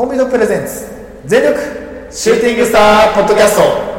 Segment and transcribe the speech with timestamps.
[0.00, 0.86] コンビのプレゼンツ
[1.26, 1.60] 全力
[2.10, 3.90] シューティングスターポッドキャスト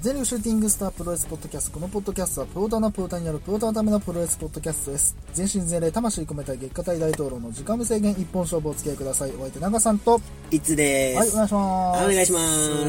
[0.00, 10.18] 全力シューティングスタープロレスポッドキャストこのポッドキャストはプローターのプローターによるプローターのためのプロレスポッドキャストです全身全霊魂込めた月下大大統領の時間無制限一本勝負お付き合いくださいお相手長さんと
[10.50, 11.32] いつではい、お。
[11.32, 12.04] 願いします。
[12.04, 12.38] お願いしま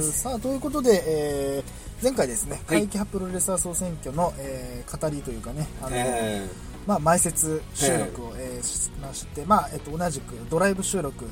[0.02, 2.82] すさあ、ということで、えー、前回ですね、はい。
[2.82, 6.46] 会期派プロレスラー総選挙の、えー、語りというかね、あの、え
[6.86, 8.64] まあ、前説収録を、えー。
[8.64, 11.26] しまして、まあ、えっと、同じくドライブ収録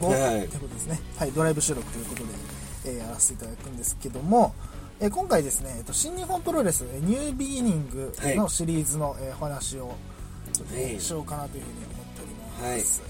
[0.00, 0.48] 後、はい。
[0.48, 1.00] ということですね。
[1.16, 2.28] はい、ドライブ収録ということで、
[2.86, 4.52] えーやらせていただくんですけども、
[4.98, 9.94] えー今回ですね、えっと、新日本プロレス、えーニュービギニングのシリーズの、えーお話を、
[10.52, 11.00] ちょっとねはい。
[11.00, 13.02] しようかなというふうに思っております。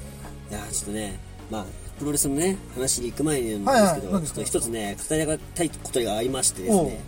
[0.50, 0.52] い。
[0.52, 1.18] や、ちょっとね、
[1.50, 1.64] まあ、
[1.98, 7.00] プロレスのね、話に行く前にはいはいなんですけど、何ですかちょっと一つね、語りたいことがありましてですね、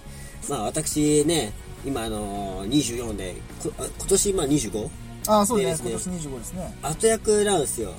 [0.48, 1.52] まあ、私ね、
[1.84, 3.72] 今、あのー、24で、今
[4.08, 4.90] 年、まあ、25?
[5.26, 6.78] ああ、そうですね、ね今年25ですね。
[6.82, 7.92] 後役なんですよ。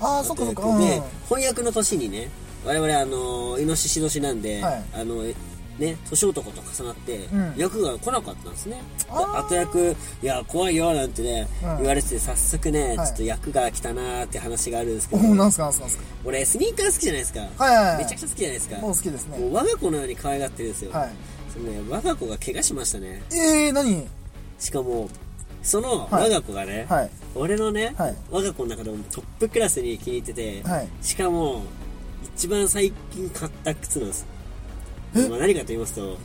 [0.00, 0.62] ああ、そっかそっか。
[0.64, 0.78] うん、
[1.28, 2.30] 翻訳の年にね、
[2.64, 5.24] 我々、あのー、イノシシ年なんで、はいあの、
[5.80, 8.76] ね、年男と重なって、うん役が来なかったんですね。
[8.98, 15.86] であー後役、いや、怖いよ、なんてね、うん言われてて、早速ね、はいちょっと役が来たなーって話があるんですけど、なんすかなんすか。
[16.24, 17.40] 俺、スニーカー好きじゃないですか。
[17.56, 18.04] はい。
[18.04, 18.76] めちゃくちゃ好きじゃないですか。
[18.76, 19.46] もう好きですねも。
[19.46, 20.92] う我が子のように可愛がってるんですよ。
[20.92, 21.10] はい。
[21.52, 23.22] そのね、我が子が怪我しましたね。
[23.32, 24.06] えー、何？
[24.58, 25.08] しかも、
[25.62, 27.10] そのはい我が子がね、はい。
[27.34, 30.88] 俺のね、はい我が子の中でもトップクラスに気に入ってて、はい。
[31.00, 31.62] しかも、
[32.36, 34.26] 一番最近買った靴なんです。
[35.14, 35.28] え？
[35.28, 36.16] まあ、何かと言いますと、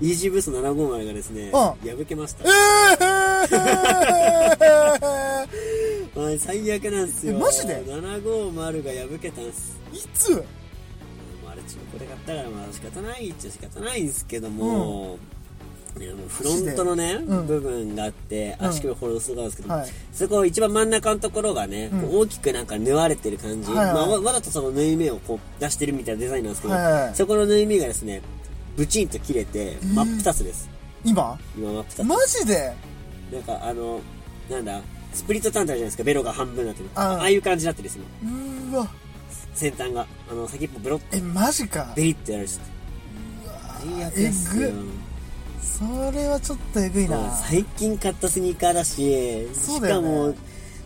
[0.00, 1.76] イージーブースト750がですね、うん破
[2.08, 2.44] けました。
[2.44, 2.48] え
[6.14, 7.36] まあ、最悪なんですよ。
[7.36, 9.76] えマジで ?750 が破けたんです。
[9.92, 10.32] ー、いつ？
[11.44, 15.31] まあ、あれ中古で買ったからまあ仕方ないっちゃ仕方ないんですけども、い
[16.00, 17.46] やもうフロントのね、うん。
[17.46, 18.66] 部分があってうん。
[18.68, 19.90] 足首ホロスがあるんですけど、はい。
[20.12, 22.18] そこ一番真ん中のところがね、うん。
[22.20, 23.94] 大きくなんか縫われてる感じ、はいはい。
[23.94, 28.22] まあ、わわざとその縫い目をこう出してるみたいなデザインなんですけど、はいはいそこの縫い目がですね
[28.76, 29.94] ブチンと切れてー。
[29.94, 30.68] 真っ二つです、
[31.04, 31.38] 今？
[31.56, 32.02] 今真っ二つ。
[32.04, 32.74] マジで？
[33.32, 34.00] なんかあの
[34.50, 34.80] なんだ
[35.12, 36.04] スプリットターンってあるじゃないですか。
[36.04, 37.04] ベロが半分になってるあー。
[37.18, 38.04] ああいう感じになってるんですよ。
[38.22, 38.88] うーわ。
[39.54, 40.06] 先端が。
[40.30, 41.92] あの先っぽブロッえ、マジか。
[41.94, 42.58] ベリってやるし。
[43.84, 44.68] 最悪ですよ。
[44.68, 44.72] え
[45.78, 47.30] それはちょっとえぐいな。
[47.36, 48.94] 最近買ったスニーカーだし、
[49.54, 50.34] しそうだよねかも、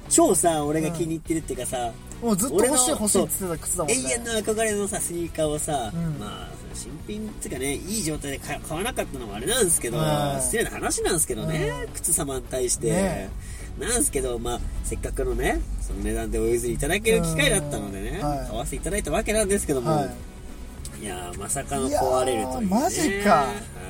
[0.09, 1.93] 超さ、俺が気に入ってるっていうかさ、
[2.23, 4.01] もうずっと欲しい欲しいって言ってた靴だもんね。
[4.01, 12.91] 永遠の憧れのさ、スニーカーをさ、うんまあ、新品っていうかね、いい状態で買買わなかったのもあれなんですけど、はい失礼な話なんですけどね、うん靴様に対して。
[12.91, 13.31] ね
[13.79, 20.09] なんですけど、まあ、せっかくのね、その値段でお譲りいただける機会だったのでね、うんはい買わせていただいたわけなんですけども、は
[20.99, 21.05] い。
[21.05, 22.67] い、やーまさかの壊れるという、ね。
[22.71, 23.86] マジかはい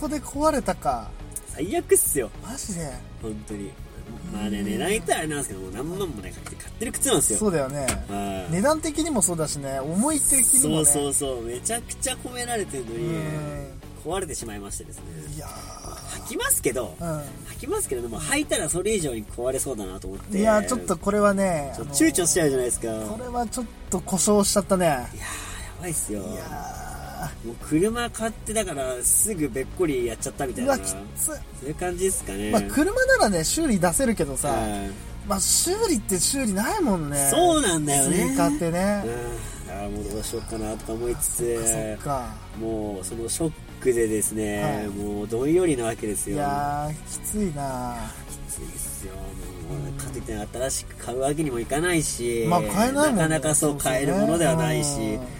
[0.00, 1.10] ここで壊れたか。
[1.48, 2.30] 最悪っすよ。
[2.42, 2.90] マジで。
[3.20, 3.70] 本当に
[4.32, 7.86] まあね値段言ったらあれなんですけどもう何万もね買って買ってる靴なんですよそうだよね。
[8.08, 10.84] はい値段的にもそうだしね、思い的にもね。
[10.86, 15.04] そうそうそうめちゃくちゃ込められてるのにうん壊れてしまいましてですね
[15.36, 15.46] いや
[16.26, 17.22] 履きますけどー
[17.56, 20.40] 履きますけれども履いたらそれ以上に壊れそうだなと思ってうん。
[20.40, 24.86] いやー、ちょっとこれはね、ちょあの躊躇しちゃうじゃないですかいやこれはちょっと故障しちゃったね。
[24.86, 25.06] ーや
[25.82, 26.89] ばいっすよいや
[27.44, 30.92] もう車買ってだからすぐべっこりやっちゃったみたー、いうなわ、きつ。
[30.92, 30.94] い。
[31.16, 32.50] そういう感じですかね。
[32.50, 34.90] まあ、車ならね、修理出せるけどさ、はい
[35.28, 37.28] まあ、修理って修理ないもんね。
[37.30, 38.16] そうなんだよね。
[38.16, 39.04] スニーカーってね。
[39.68, 39.72] うん。
[39.72, 42.34] あーもうどうしようかなとか思いつそっつか。
[42.58, 44.88] もうそのショックでですね、はい。
[44.88, 47.96] もうどんよりなわけですいよやー、きついな。
[48.48, 49.14] きついですよ。
[49.14, 49.20] も
[49.96, 53.22] うかといって新しく買うわけにもいかないし、まあ、買えないもんね。
[53.22, 55.39] なかなかそう買えるものではないし、うん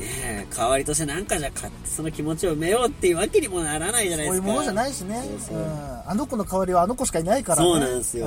[0.00, 0.06] ね
[0.42, 4.46] え代わりとしてなんかじゃ買ってその気持ちを埋めようっていうわけにもならないじゃないですか。
[4.46, 5.22] そういうものじゃないしね。
[5.22, 5.60] そうそうう。
[5.62, 6.10] ん。
[6.10, 7.64] あの子の代わりはあの子しかいないからね。
[7.68, 8.26] そうなんですよ。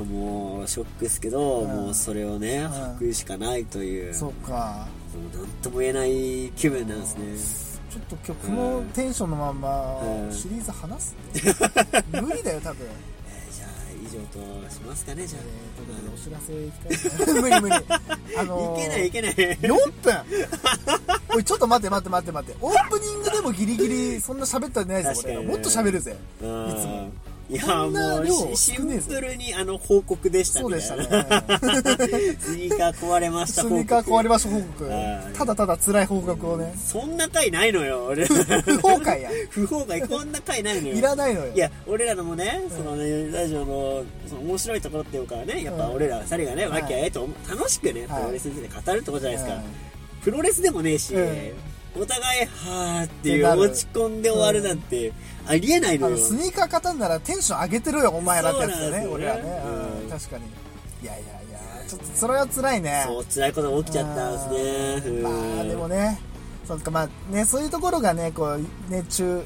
[0.00, 1.68] うもうショックですけど、うん。
[1.68, 2.66] もうそれをねん。
[2.66, 4.86] 履くしかないという、んそうか。
[5.14, 7.72] もうなんとも言えない気分なんですね。
[7.90, 10.32] ちょっと今日このテンションのまんまうん。
[10.32, 11.14] シリーズ話す？
[12.22, 12.86] 無理だよ、多分。
[14.12, 14.38] 上と
[14.70, 17.74] しますかねじゃあ、えーということでお知らせいきたいですね 無理無理。
[18.38, 20.14] あのーいけないいけない4分？
[21.34, 22.58] おい、ちょっと待って待って待って待って。
[22.60, 25.14] オープニングでもギリギリそんな喋ったんないぞ、俺。
[25.16, 26.16] 確かにねもっと喋るぜ。
[26.40, 27.10] いいつも。
[27.52, 28.20] いやも
[28.52, 31.08] うシンプルにあの報告でしたそうでしたなね。
[32.40, 34.84] スニーカー壊れました スニーカー壊れました報告。
[34.84, 35.36] はい。
[35.36, 36.74] ただただ辛い報告をね。
[36.82, 38.24] そんな回ないのよ俺。
[38.24, 39.30] 不法会や。
[39.50, 40.94] 不法外こんな回ないのよ。
[40.94, 41.52] いらないのよ。
[41.52, 46.82] いや俺らのもねそのねラジオのその面白いところっていうかねやっぱ俺ら二人がねはい。
[46.82, 48.22] 和気あいあいと楽しくねプはい。
[48.24, 49.54] ロレスについて語るってことじゃないですか。
[49.56, 49.64] はい
[50.22, 51.52] プロレスでもねえしうん。
[52.00, 55.12] お互い、はーっていう落ち込んで終わるなんて、
[55.46, 56.16] ありえないのよ。
[56.16, 59.62] スニーカー買ったんならテンション上げてるよ、お前らってやつだね、俺はね。
[59.64, 60.44] うんうん確かに。
[61.02, 61.58] いやいやいや、
[61.88, 63.04] ちょっとそれは辛いね。
[63.06, 65.10] そう、辛いことが起きちゃったんですね。
[65.10, 66.20] うんまあでもね、
[66.66, 69.42] そうかまあね、そういうところがね、こう、ね、中、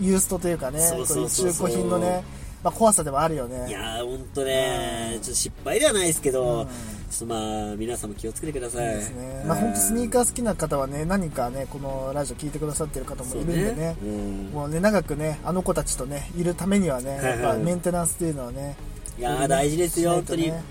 [0.00, 2.24] ユーストというかね、そう中古品のね、
[2.62, 3.68] まあ怖さでもあるよね。
[3.68, 6.68] いやー、ほんとね、ちょっと失敗ではないですけど、うん
[7.08, 8.86] ちょっとまあ、皆さんも気をつけてください。
[8.96, 9.44] ですね。
[9.46, 13.96] まあ本当スニーカー好きな方はね、何かね、このラジオ聞いてくださってる方もいるんでね。
[14.02, 18.76] うんもうね、長くね、あの子たちとね、いるためにはね、やっぱメンテナンスっていうのはね、
[19.18, 20.62] いやー、大事ですよ、しない本当にとね。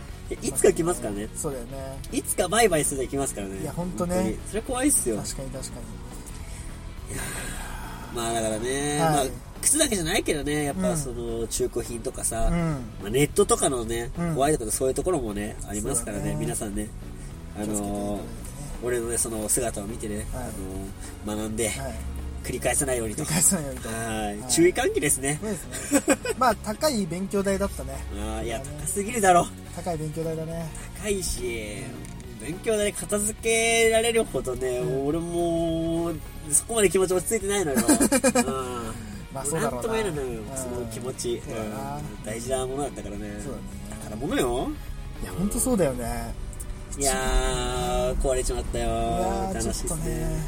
[0.42, 1.30] いつか来ますからね。
[1.36, 2.00] そうだよね。
[2.12, 3.62] いつかバイバイするで来ますからね。
[3.62, 5.18] いやほんとね本にそれ怖いっすよ。
[5.18, 5.72] 確かに確か
[8.16, 9.26] まあだからね、はいまあ、
[9.66, 12.50] 靴だけじゃないけどね、やっうんぱその中古品とかさ。
[13.02, 16.88] まあ、ネットとかのね、うん怖いところそういうところもね、ありますからね、皆さんね。
[17.60, 18.20] あの
[18.84, 20.26] 俺のね、その姿を見てね、はい
[21.26, 21.96] あのー学んで、はい。
[22.44, 23.24] 繰り返さないようにと。
[23.26, 25.40] はいはい注意喚起ですね。
[26.38, 27.94] まあ、高い勉強代だったね。
[28.16, 29.48] あーいや、高すぎるだろ。
[29.76, 30.70] 高い勉強代だね。
[31.02, 31.78] 高いし、
[32.40, 36.16] 勉強で片付けられるほどね、俺もう、
[36.52, 37.80] そこまで気持ち落ち着いてないのよ。
[38.46, 41.42] うんまあそうだろうなとも言えないのその気持ち。
[42.24, 43.36] 大事なものだったからね。
[43.44, 43.64] そうだね
[44.04, 44.70] 宝物よ。
[45.22, 46.34] いや、ほんとそうだよね。
[46.98, 50.40] いやー、壊れちまったよいや楽ー、ちょっとしいですねね。。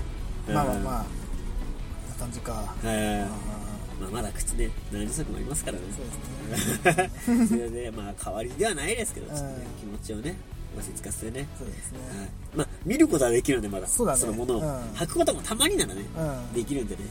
[0.48, 1.06] うんまあまあまあ、な
[2.18, 2.54] 感じか。
[2.54, 3.22] はい。
[3.22, 3.28] あ
[4.00, 5.84] まあ、まだ靴ね、何足もありますからね。
[5.92, 7.48] ーそうですね。
[7.48, 10.38] それで、まあ、代わりではないですけど、ちょっとねうん気持ちをね、
[10.78, 11.48] 落ち着かせてね。
[11.57, 12.00] そうですね。
[12.18, 13.88] はいまあ、見ることはできるんで、まだ。
[13.88, 14.62] そのものを。
[14.62, 16.54] うん履くこともたまにならね、うん。
[16.54, 17.01] できるんでね。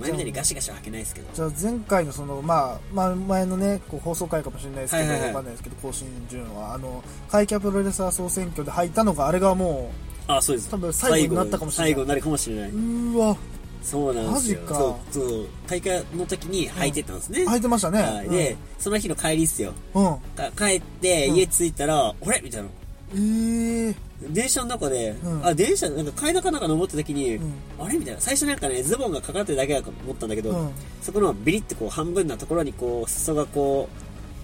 [0.00, 1.28] 前みたいにガシガシは履けないですけど。
[1.34, 9.92] じゃあ前回のその、まあ、まあ、前のね、こう放送回かもしれないですけど、はいはいはいわかんないですけど、更新順は、あの、会キャプロレスラー総選挙で入ったのが、あれがも
[10.26, 10.70] あ、そうです。
[10.70, 12.70] 多分最後になったかもしれない最後になるかもしれない。
[12.70, 13.36] う、わ、
[13.82, 14.60] そうなんですよ。
[14.60, 15.46] マジかそう、そう。
[15.66, 17.44] 大会の時に履いてたんですね。
[17.44, 18.02] 入ってましたね。
[18.02, 18.28] はい。
[18.28, 19.72] で、その日の帰りっすよ。
[19.94, 20.16] うん。
[20.56, 22.68] 帰って、うん家着いたら、あれみたいな。
[23.14, 23.94] えー、
[24.30, 28.20] 電車の中で、うんあ、電車、なんか階段かなんか登った時に、うんあれみたいな。
[28.20, 30.70] 最初なんかね、ズボンがかかってるだけだと思ったんだけど、うん
[31.00, 33.88] そこのビリってこう半分なところにこう、裾がこ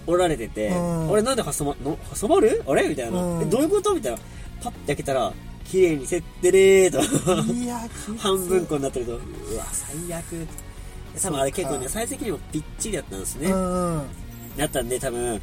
[0.06, 3.44] う、折られてて、うんあれなんで挟ま、の挟まるあれみたいな、うんえ。
[3.46, 4.18] どういうことみたいな。
[4.62, 5.32] パッて開けたら、
[5.64, 7.52] 綺麗にせってれーと。
[7.52, 7.78] いや、
[8.18, 10.24] 半分こになってると、うわ、最悪。
[11.20, 13.48] 多分あれ結構ね、最適にもぴっちりだったんですね。
[14.56, 15.40] だったんで多分、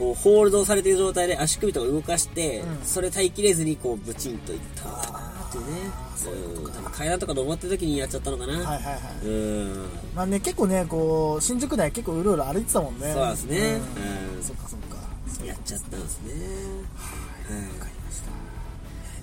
[0.00, 5.18] こう、ホールドされてる状態で足首とか動かして、うんそれ耐えきれずにこう、ブチンといったのかな
[5.48, 5.70] っていうね。
[6.16, 8.54] そういう多分階段とか登ってる時にやっちゃったのかな。
[8.54, 8.90] はいはいは
[9.22, 9.26] い。
[9.26, 9.86] うん。
[10.14, 13.12] まあね、結構ね、こう、新宿内結構うろうろ歩いてたもんね。
[13.14, 13.58] そうですね。
[13.58, 15.44] うんうんそっかそっか。
[15.46, 16.32] やっちゃったんですね。
[16.34, 18.20] わかりまし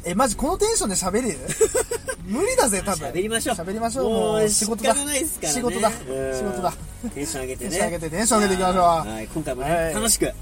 [0.04, 0.10] た。
[0.10, 1.40] え、マジこのテンションで喋れる？
[2.26, 3.10] 無理だぜ、多分。
[3.10, 3.56] 喋りましょう。
[3.56, 4.10] 喋りましょう。
[4.10, 4.96] もう仕事だ。
[4.96, 5.90] 仕事だ。
[5.90, 6.74] うん仕事だ。
[7.14, 7.70] テンション上げてね。
[7.70, 10.34] テンション上げてテンション上げていきましょうはい、今回もね、はい楽しく、はい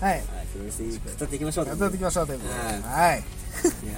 [0.53, 1.67] プロレス語っていきましょう。
[1.67, 2.59] やっていきましょうということで。
[2.59, 3.19] ははい。
[3.19, 3.21] い
[3.87, 3.97] や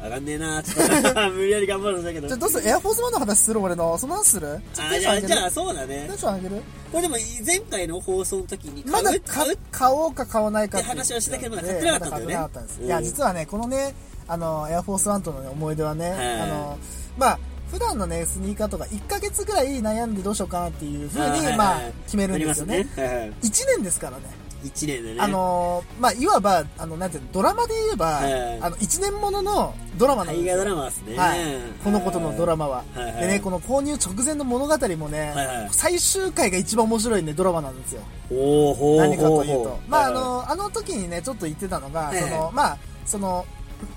[0.00, 2.28] ー上がんねえなーちょっと無理やり頑張るんだけど。
[2.28, 2.68] じゃあどうする？
[2.68, 3.96] エアフォースワンの話する俺の？
[3.98, 6.18] その話するあーじゃあ、じゃあ、そうだねテン。
[6.18, 6.62] ション上げる？
[6.92, 9.58] これでも、前回の放送の時にまだ買買う？
[9.72, 12.80] 買おうか買わないかって話をしてたけどまだ買ってなかったんだよね買ってなかったんです。
[12.80, 13.94] うんいや、実はね、このね、
[14.28, 16.78] あの、エアフォースワンとのね、思い出はね、はいあの、
[17.16, 17.38] まあ、
[17.70, 22.84] 普段のね、スニーカーとか1ヶ月ぐらい悩んでどうしようかなっていうふうに、はいはいはいまあ、決めるんですよね。
[22.84, 22.90] ね。
[22.96, 24.44] はいはい1年ですからね。
[24.64, 25.20] 一年でね。
[25.20, 30.54] あのーまあ、いわば、あの、なんていうの、ドラマで言えば、はいあの、1年もののドラマなんですよ。
[30.54, 31.16] 大河ドラマですね。
[31.16, 31.38] はい。
[31.84, 32.84] このことのドラマは。
[32.94, 38.02] はいはいでね、この購入直前の物語もね、はいはい最終回が一番面白いね、ドラマなんですよ。
[38.30, 39.78] おーほー何かというと。
[39.88, 43.44] まあ、あの、あの時にね、ちょっと言ってたのが、その、まあ、その、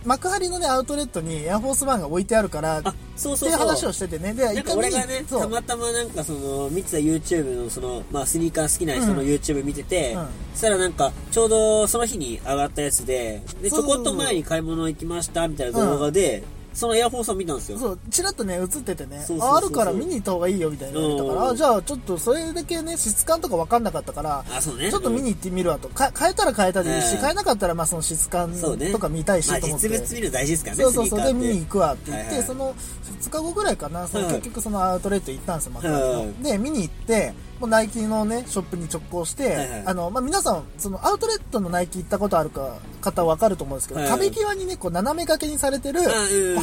[0.06, 3.48] 幕張のね、アウトレットにエアフォースワンが置いてあるから、あ、そうってそう。
[3.48, 3.50] そう。
[3.50, 4.34] いう話をしててね。
[4.34, 9.28] で、なんか俺がね、たまたまなんかその、見てた YouTube のその、まあスニーカー好きな人のうん。
[9.28, 10.28] YouTube 見てて、うん。
[10.54, 16.44] そしたらなんか、ちょうどその日に上がったやつで、で、ちょこっと前に買い物行きましたみたいな動画で、
[16.78, 17.80] そのエアフォースを見たんですよ。
[17.80, 24.46] そう、ちらっとね、映っててね、そうそうそうそうああるから見に行った方がいいよみたいな言われたから、じゃあちょっとそれだけね、質感とか分かんなかったから、
[24.78, 24.92] ね。
[24.92, 25.90] ちょっと見に行ってみるわと。
[25.90, 28.54] か変えたら変えたでいいし、うん変えなかったらまあその質感。
[28.54, 29.90] とか見たいしまあと思って。
[29.90, 31.24] 実物見るの大事ですからね、そうそうそう。
[31.24, 32.76] で、見に行くわって言って、はいはいその
[33.20, 39.84] 2日後ぐらいかな、そのはい結局そのアウトレット行ったんですよ、幕張のはいで、見に行って、もうナイキのね、ショップに直行して、はいはい。
[39.86, 44.10] あの、まあ、皆さん、そのアウトレットのナイキ行ったことあるか、方わかると思うんですけど、はい。
[44.10, 46.02] はい壁際にね、こう斜め掛けにされてる、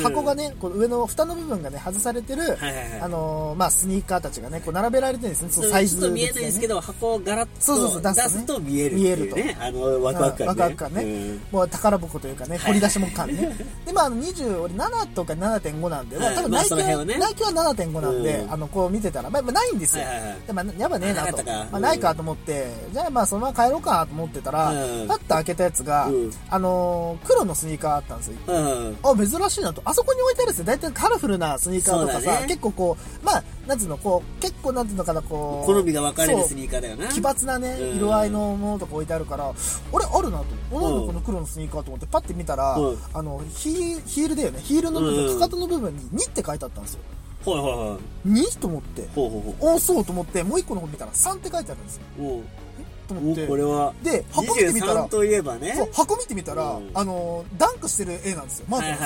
[0.02, 3.00] 箱がね、こう上の蓋の部分がね、外されてる、はいはいはい。
[3.00, 9.56] あのーまあ、スニーカーたちがね、こう並べられてるんですね、そのサイズちょっと見えないんですけど、ど、箱をガラッそうそうそうと出すとねと見えるっていう見えね。
[9.60, 10.46] あの、ワクワク感ね。
[10.46, 11.02] ワクワク感ね。
[11.02, 11.40] うん。
[11.52, 13.56] もう宝箱というかね、掘り出しも感ね。
[13.86, 17.18] で、まあ、あの、20、俺7とか7.5なんで、まあ、多分ナイキは、その辺はね。
[17.18, 18.52] ナイキは7.5なんで、うん。
[18.52, 20.04] あの、こう見てたら、まあ、まあないんですよ。
[20.04, 20.38] はいはいはい。
[20.46, 21.42] でまあ、やっぱねえなと。
[21.44, 28.34] まあ、うんないかと思って、じゃあまあ、そのまま帰ろうかと思ってたら、うんパッと開けたやつが、うんあのー黒のスニーカーあったんですよ。
[28.46, 28.96] うん。
[29.02, 29.80] あ、珍しいなと。
[29.84, 35.72] あそこに置いてあるやつ大体カラフルなスニーカーとかさ、ね結構こう、まあ、なんつうの、こう、結構なんつうのかな、こう。
[35.72, 37.08] 好みが分かれるスニーカーだよな。
[37.08, 39.52] 奇抜なね、うん色合いのものとか置いてあるから、
[39.90, 40.44] 俺あるなと。
[40.70, 44.60] 俺なんうんだこの黒のスニーカーと思ってパッて見たら、うんあの、ヒーヒールだよね。
[44.62, 47.00] ヒールの部分、うんかかとの部分に2って書いてあったんですよ。
[47.52, 48.28] はいはいはい。
[48.28, 49.08] 2と思って。
[49.14, 52.02] ほうほうほおそうと思って、もう1個の方見たら3って書いてあるんですよ。
[52.18, 52.22] う。
[52.22, 52.42] おう
[53.06, 53.44] と思って。
[53.44, 53.92] おこれは。
[54.02, 55.74] で、箱見てみたら23、といえばね。
[55.76, 58.66] そう箱見てみたら、うんあの、ダンクしてる絵なんですよ。
[58.68, 58.96] マー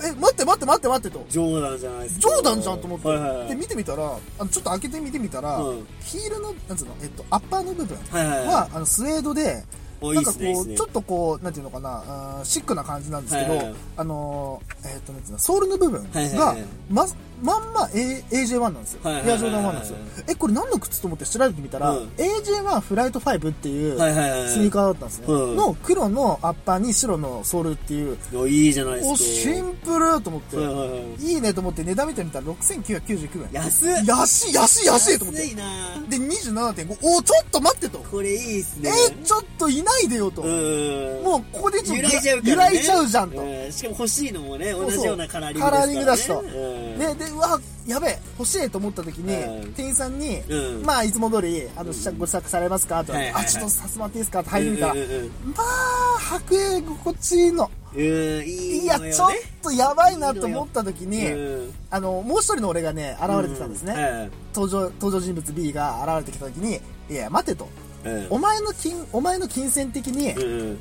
[0.00, 1.26] クえ、待って待って待って待ってと。
[1.28, 2.34] ジョーダンじゃないですジか。
[2.36, 3.48] ョーダンじゃんと思って、はいはいはい。
[3.48, 4.04] で見てみたら
[4.38, 9.64] あのちょっと開けてみてみたら、うんヒールのなんつうの、えっと、アッパーの部分はいはいはいは、あのスウェードで
[10.02, 17.06] なんかこすねいいねうちょっとこうなんていうのかなシックな感じなんですけど、はいはいはいあのーえっとなんていうのソールの部分はいはいがはいま
[17.42, 19.96] まんま A- AJ1 なんですよ、エアジョーダン1なんですよ。
[20.28, 22.08] えこれ何の靴と思って調べてみたら、うん。
[22.16, 23.98] AJ1 フライト5っていう。
[23.98, 25.56] スニーカーだったんですね、うん。
[25.56, 28.16] の黒のアッパーに白のソールっていう。
[28.34, 29.12] おいいじゃないですか。
[29.12, 33.48] おシンプルと思って、はいはいねと思って値段見てみたら6999円。
[33.52, 34.04] 安っ。
[34.06, 35.42] 安い安い安いと思って。
[35.42, 35.64] 安いな。
[36.08, 37.98] で27.5おちょっと待ってと。
[37.98, 38.90] これいいっすね。
[38.90, 41.22] えちょっといないでよと、うん。
[41.24, 42.42] もうここでちょっと揺らいじゃう
[42.82, 43.72] じゃうじゃんと、うん。
[43.72, 45.74] しかも欲しいのもね、同じようなカラーリングですから、ね。
[45.74, 46.40] カラーリングだしと。
[46.40, 47.18] うん。
[47.18, 49.72] ででうわやべえ欲しいと思った時に、うん。
[49.72, 50.82] 店員さんに、うん。
[50.84, 53.04] まあいつも通りあの試着ご試着されますか？
[53.04, 53.44] と、はいはいはい。
[53.44, 54.40] あちょっとさせてもらっていいですか？
[54.40, 57.70] って入り見たら、まあ履く心地いいの。
[57.96, 59.30] うん、いやちょっ
[59.62, 61.74] とやばいなと思った時にうん。
[61.90, 64.32] あのもう一人の俺がね現れてきたんですね、うん。
[64.54, 67.68] 登場登場人物 B が現れてきた時にいや待てと。
[68.04, 68.26] うん。
[68.30, 70.74] お前の金お前の金銭的に二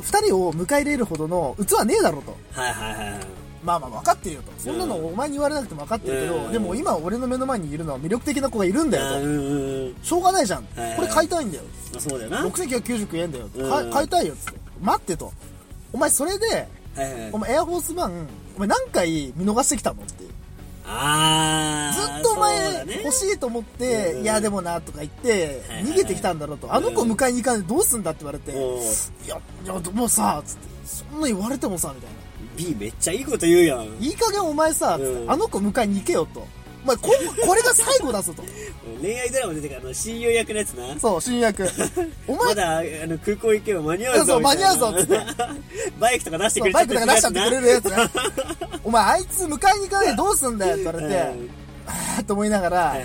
[0.00, 2.36] 二人を迎え入れるほどの器ねえだろうと。
[2.52, 3.20] はいはいはいはい。
[3.64, 4.52] まあまあ分かってるよと。
[4.58, 6.52] そんなのお前に言われなくても分かってるけど、うん。
[6.52, 10.04] でも今俺の目の前にいるのは魅力的な子がいるんだよと。
[10.04, 11.64] しょうがないじゃん、はいはいこれ買いたいんだよ。
[11.92, 12.36] まあそうだよな。
[12.38, 13.70] はい6999円だよ、うん。
[13.70, 14.60] か買いたいよっつって。
[14.80, 15.32] 待ってと。
[15.92, 17.30] お前それではい。
[17.32, 20.24] お前エアフォースワンお前何回見逃してきたのって。
[20.86, 22.14] あー。
[22.14, 25.92] ずっとお前欲しいと思って、うんいやでもなとか言ってはいはいはい。
[25.92, 32.16] 逃げてきたんだろうと、あの子迎えに行かないでどうすんだって言われて、おういや、いや、もうさ、つって、そんな言われてもさ、みたいな。
[32.56, 33.86] B めっちゃいいこと言うやん。
[34.00, 36.46] いい加減お前さ、うんあの子迎えに行けよと。
[36.84, 37.10] お前こ、
[37.46, 38.42] これが最後だぞと。
[39.00, 41.00] 恋愛ドラマ出てからあの親友役のやつな。
[41.00, 41.66] そう、新役。
[42.28, 44.24] お前、まだ、あの、空港行けば間に合うぞ。
[44.26, 44.92] そうみたいな間に合うぞ
[45.98, 47.96] バイクとか出してくそうれバイクとか出しちゃってくれるるやつね。
[48.84, 51.32] お前、あいつ迎えに行かないでどうすんだよって言われて、
[51.86, 52.96] あーと思いながら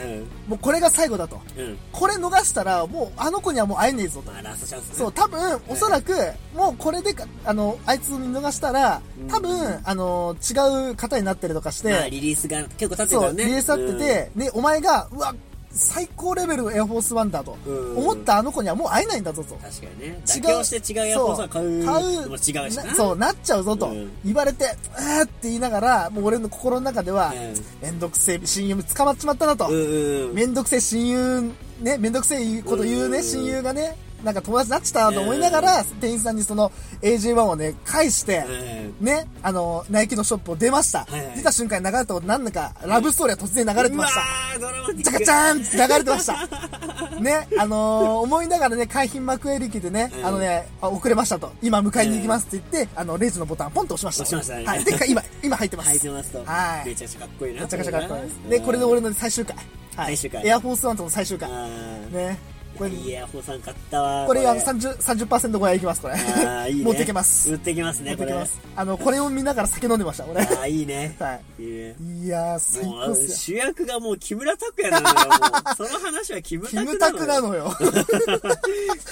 [0.47, 1.41] もうこれが最後だと。
[1.57, 1.77] うん。
[1.91, 4.31] これ逃したら、もうあの子にはもう会えねえぞと。
[4.31, 4.49] まあ、ね。
[4.93, 6.13] そう、多分、おそらく、
[6.55, 13.43] もうこれでか、あの、あいつ見逃したら、多分、あの、違う方になってるとかして、まあ、リリースが結構経ってるかそう、らね。
[13.45, 15.33] リリースあってて、で、お前が、うわ、
[15.71, 19.55] 最高レベルのエアフォースワンだとうん思ったあの子にはもう会えないんだぞと。
[19.55, 20.05] 確かにね。
[20.07, 21.85] 違う妥協して違うエアフォースは買う。
[21.85, 22.95] 買う違うしな。
[22.95, 29.71] そう、なっちゃうぞとうん言われて、うーって言いながら、もう俺の心の中ではうん、めんどくせえ親友に捕まっちまったなとう。
[29.71, 30.33] んうん。
[30.33, 31.41] めんどくせえ親友、
[31.81, 36.71] ね、めんどくせえこと言うね、うん親友がね、なんか友達になっちゃったと思いながら、店員さんにその
[37.01, 38.43] AJ1 をね、返して、
[38.99, 41.07] うんね、あの、ナイキのショップを出ました。
[41.35, 44.21] 出た瞬間に流れたこと何だか、ラブストーリーが突然流れてました。
[44.59, 47.19] チャカチャーンって流れてました。
[47.19, 51.51] ね、あのー思いながらね、海浜幕営力でね、うんあのね、あ遅れましたと。
[51.61, 54.23] 今迎えに行きますって言って、あの、レジのボタンポンと押しました。
[54.23, 54.83] 押しましたねはい。
[54.83, 55.89] で、今、今入ってます。
[55.91, 56.43] 履いてますと。
[56.45, 57.61] はいめちゃくちゃかっこいいな。
[57.61, 58.49] めちゃくちゃかっこいいです。
[58.49, 59.55] で、これで俺の最終回。
[59.57, 59.65] はい。
[60.07, 61.49] 最終回エアフォースワンとの最終回。
[61.49, 62.37] ね。
[62.79, 64.25] これ、いいエアフォーさん買ったわ。
[64.25, 64.95] これ、あの、30、
[65.27, 66.13] 30%超えいきます、これ。
[66.13, 66.85] あーいいね。
[66.85, 67.49] 持ってきます。
[67.49, 68.31] 持ってきますね、これ。
[68.33, 68.69] 持ってきます。
[68.77, 70.41] あの、これを見ながら酒飲んでました、俺。
[70.41, 71.13] あーいいね。
[71.19, 71.95] はいいね。
[71.99, 72.25] い。
[72.25, 73.27] いやー、最高っすよ。
[73.35, 75.15] 主役がもう木村拓哉なのよ。
[75.15, 77.63] もう その話はキムキタクムタクなのよ。
[77.65, 77.75] のよ。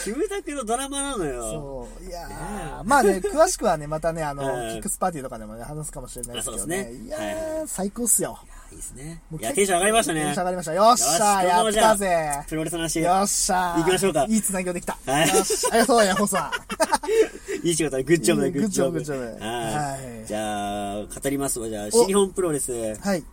[0.06, 1.42] キムタクのドラマなのよ。
[1.44, 2.06] そう。
[2.06, 6.80] いやねー、まあね、詳しくはね、またね、あの、うんキックスパーティーとかでもね、話すかもしれないですけどね。
[6.80, 8.40] あそうですねいやはいー、最高っすよ。
[8.78, 10.24] いいですねいや、テンション上がりましたね。
[10.24, 10.74] テンション上がりました。
[10.74, 12.46] よっしゃー、やったぜ。
[12.48, 13.00] プロレスの話。
[13.02, 13.80] よっしゃー。
[13.80, 14.98] 行きましょうかいいつなぎができた。
[15.06, 16.52] はいよし、ありがとう、ヤホーさ
[17.64, 17.66] ん。
[17.68, 18.92] いい仕事だ、グッジョブだ、うんグッジョブ。
[18.92, 20.26] グッジョブははいい。
[20.28, 21.68] じゃあ、語りますわ。
[21.68, 22.72] じゃあ、新日本プロレス。
[22.72, 22.98] はい。
[23.02, 23.24] はい。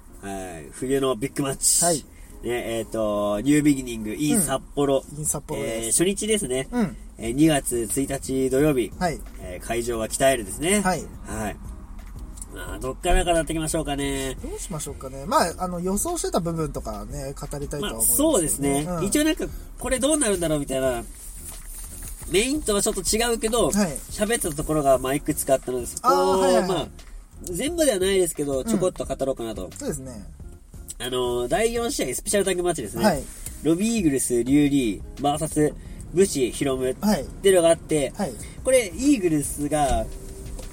[0.73, 1.85] 冬のビッグマッチ。
[1.85, 1.99] はい。
[2.43, 5.05] ね、えっ、と、ニュービギニング in 札幌。
[5.19, 6.69] in 札幌え初日ですね。
[6.73, 6.97] うん。
[7.19, 8.91] えー2月1日土曜日。
[8.99, 9.19] はい。
[9.41, 10.81] えー会場は北エルですね。
[10.81, 11.05] はい。
[11.27, 11.57] はい。
[12.75, 14.35] まあ、どっからからやっていきましょうかね。
[14.43, 15.25] どうしましょうかね。
[15.27, 18.85] まあ、あの、予想してた部分とかね、語りたいと思うんですけど、そうですね。
[18.89, 19.47] うん一応なんか、
[19.79, 21.05] これどうなるんだろうみたいな、
[22.31, 23.75] メインとはちょっと違うけど、はい
[24.11, 26.89] 喋ってたところが、まあ、いくつかあったので、そこはいはいはいまあ、
[27.45, 29.71] 全部ではないですけど、ちょこっと語ろうかなと。
[29.79, 30.25] そうですね。
[30.99, 33.05] あの、第4試合、スペシャルタッグマッチですね。
[33.05, 33.23] はい
[33.63, 35.73] ロビーイーグルス、リュウリー、バーサス、
[36.13, 37.25] ブシ、ヒロムっはい。
[37.43, 38.33] ていうのがあって、はい。
[38.63, 40.05] これ、イーグルスが、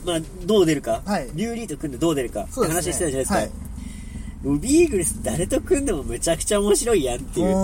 [0.06, 2.54] まあ、どう出るか、はいリュウリーと組んでどう出るかって。
[2.68, 3.36] 話してたじゃないですか。
[3.36, 3.52] はい。
[4.44, 7.46] ロビーグルス誰と組んでもめちゃくちゃ面白いやんっていう。
[7.46, 7.62] やっぱ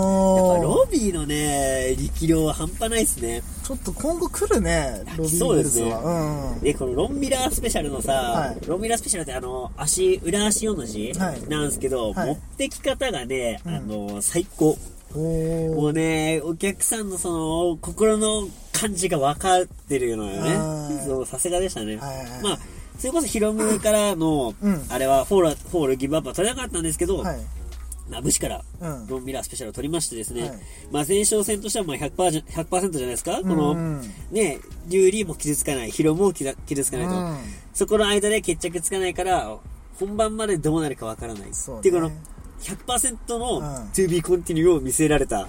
[0.62, 3.42] ロビーのね、力量は半端ないですね。
[3.64, 5.90] ちょっと今後来るね、ロビーそうですね。
[5.90, 6.60] うんうん。
[6.60, 14.78] で、このロンミラースペシャルのさ、はいロンミラースペシャルってあの、足、裏足4の字はいなんですけど、はい持ってき方がね、うんあの、最高。
[15.14, 15.92] おもうー。
[15.92, 17.32] ね、お客さんのそ
[17.72, 20.50] の、心の感じが分かってるのよはい
[21.20, 21.26] ね。
[21.26, 21.96] さすがでしたね。
[22.42, 22.58] まあ、
[22.98, 27.38] それこそヒロムからの、うんあれはフォール、フォールギブアップは取れなかったんですけど、はい。
[28.10, 29.06] まあ、武士から、うん。
[29.06, 30.50] ロンミラースペシャルを取りましてですね、はい
[30.90, 34.00] まあ前哨戦としてはまあ 100%, じゃ100%じゃないですか、このうん
[34.30, 37.36] ね、リュウリーも傷つかない、ヒロムも傷傷つかないと、うん
[37.74, 39.56] そこの間で決着つかないから、
[40.00, 41.42] 本番までどうなるかわからない。
[41.42, 42.10] っていうこの
[42.60, 45.46] 100%のうん To be continue を見せられた、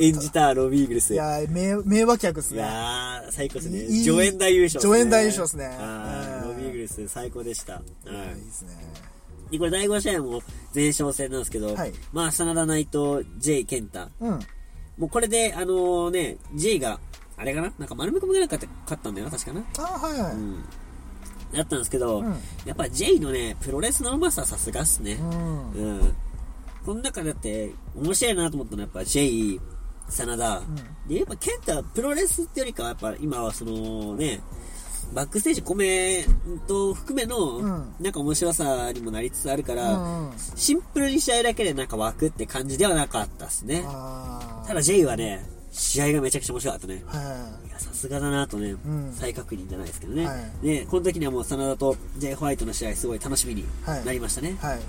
[0.00, 1.14] 演じたロビーイーグルス。
[1.14, 2.62] いやー、名、名脇役ですいね。
[2.62, 3.84] やー、最高ですね。
[3.84, 4.90] いい助演大優勝ね。
[4.90, 5.76] 助演大優勝ですね
[6.46, 7.74] ロビーイーグルス最高でした。
[7.74, 7.82] はい
[8.38, 8.70] いいですね。
[9.50, 10.42] で、これ第5試合も
[10.74, 14.08] 前哨戦なんですけど、はいまあ、真田内藤、J 健太。
[14.20, 14.40] うん。
[14.96, 16.98] もうこれで、あのね、J が、
[17.36, 17.72] あれかな？
[17.78, 19.64] なんか丸め込みぐらい勝って勝ったんだよな、確かな？
[19.78, 20.32] あーはいはい。
[20.34, 20.64] うん。
[21.52, 25.14] だったんですけど、うんやっぱ J のね、プロレスのうまさはさすがっすね。
[25.14, 25.72] うん。
[25.72, 26.16] うん。
[26.84, 29.60] この中だって、面白いなと思ったのはやっぱ J、
[30.08, 30.62] 真田。
[31.08, 34.40] で、やっぱ健太はプロレスってよりかは、やっぱ今はそのね、
[35.12, 36.24] バックステージコメン
[36.66, 43.82] ト含めの、うんなんか面白さにもなりつつあるから、うんうんシンプルに試合だけでなんか湧くって感じではなかったっすね。
[44.66, 47.02] ただ J はね、試合がめちゃくちゃ面白かったね。
[47.06, 50.26] はいや、さすがだなとね、ん再確認じゃないですけどね。
[50.26, 54.56] はいね、この時にはもう真田と J ホワイトの試合すごい楽しみにはいなりましたね。
[54.60, 54.80] はい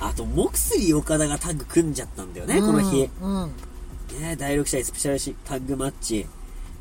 [0.00, 3.08] あと、モクスリー岡田がタッグ組んじゃったんだよね、この日。
[3.22, 3.42] うん。
[3.44, 3.52] うん
[4.20, 6.26] ね、第6試合スペシャルシタッグマッチ、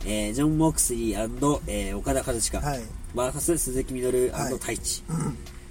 [0.05, 2.81] えージョン・モクスリー、えー岡田和親、はい。
[3.15, 5.03] バーサス鈴木みのるはい太一。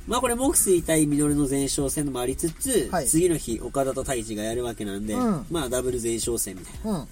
[0.07, 6.91] まあこれ、モクスリー対ミノルの前哨戦もありつつ、はい次の日、岡田と太一がやるわけなんで、うんまあダブル前哨戦みたいな。
[6.91, 6.97] うん。
[6.97, 7.09] はい。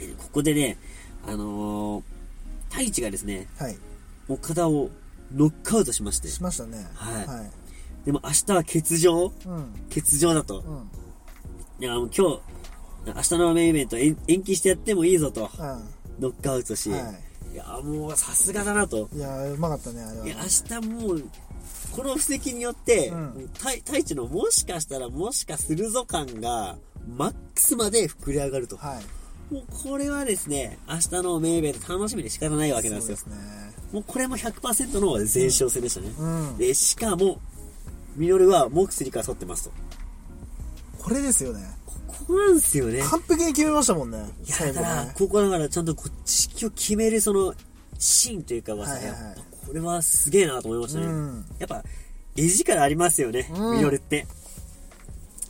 [0.00, 0.76] えーここでね、
[1.26, 2.02] あのー、
[2.70, 3.78] 太一がですね、はい。
[4.28, 4.90] 岡田を
[5.34, 6.86] ノックアウトしまして、しましたね。
[6.94, 7.50] はいはい。
[8.08, 9.26] でも明日は欠場？
[9.26, 9.74] うん。
[9.94, 10.60] 欠場だと。
[10.60, 10.90] うん。
[11.78, 12.40] いや、もう今日、
[13.06, 15.48] 明日のメインイベント延延期してやってもいいぞと、う
[16.18, 16.96] ノックアウトし、、は
[17.52, 19.10] いや、もうさすがだなと。
[19.12, 19.18] ん。
[19.18, 20.26] いやー、うまかったね、あれは。
[20.26, 21.24] いや、明日もう、
[21.92, 28.78] この布石によって、うん太太一のもしかしたらもしかするぞ感が、マックスまで膨れ上がると。
[28.78, 28.98] は
[29.50, 29.52] い。
[29.52, 33.16] もうこれはですね、明日のメインイベント楽しみで仕方ないわけなんですよ。
[33.28, 33.36] ね。
[33.92, 36.10] もうこれも100%の前哨戦でしたね。
[36.18, 36.56] うん。
[36.56, 37.38] で、しかも、
[38.18, 39.70] ミノルはモクスリから沿ってますと。
[40.98, 41.64] これですよね。
[42.06, 43.00] ここなんですよね。
[43.02, 44.18] 完璧に決めましたもんね。
[44.44, 45.12] いや、だから、ね。
[45.16, 46.18] ここだからちゃんとこう、指
[46.64, 47.54] 揮を決めるその、
[47.98, 51.06] シーンというかはさ、はいはいはいやっぱこれはすげえなと思いましたね。
[51.06, 51.84] うんやっぱ、
[52.36, 54.26] 絵力ありますよね、うんミノルって。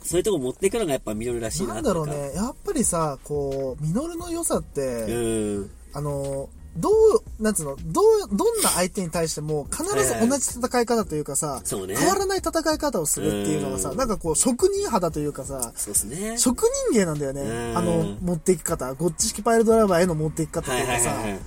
[0.03, 2.33] そういうとこ持っていくのがやっぱミノルらしいななんだろうね。
[2.33, 5.71] やっぱりさ、こう、ミノルの良さって、うん。
[5.93, 16.37] あの、どう、なんつうの、どう、どんな相手に対しても必ず同じ戦い方というかさ、そうね変わらない戦い方をするっていうのがさ、うんなんかこう、職人肌というかさ、そうですね。
[16.37, 17.41] 職人芸なんだよね。
[17.41, 18.93] うんあの、持っていき方。
[18.93, 21.39] ゴッチ式パイルドライバーへの持っていき方とはいいうかさ、はいはいはい。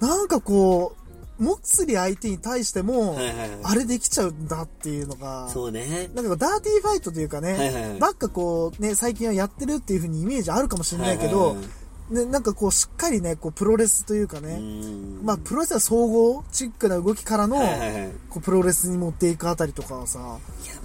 [0.00, 6.10] なんかこう、モッツリ相手に対しても、はいはいはいあれできちゃうんだっていうのが、そうね。
[6.14, 11.79] なんかダーティーファイトというかね、はいはいはいばっかこうね、最近はやってるっていう風にイメージあるかもしれないけど、はいはいはい
[12.10, 17.56] ね、なんかこうしっかりね、こうプロレスというかね、うんまあプロレスは総合チックな動きからの、
[18.28, 20.38] こうプロレスに持っていくあたりとかはさ、や、も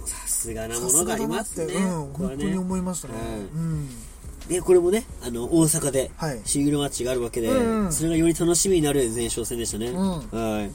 [0.06, 1.74] うさすがなものがありますね。
[1.74, 3.14] うん、これは本当に思いましたね。
[3.54, 3.90] ううん。
[4.48, 9.92] で、これもね、あの、大阪ではい、シングルマッチがあるわけで、うんそれがより楽しみになる前哨戦でしたね。
[9.92, 10.72] んはい。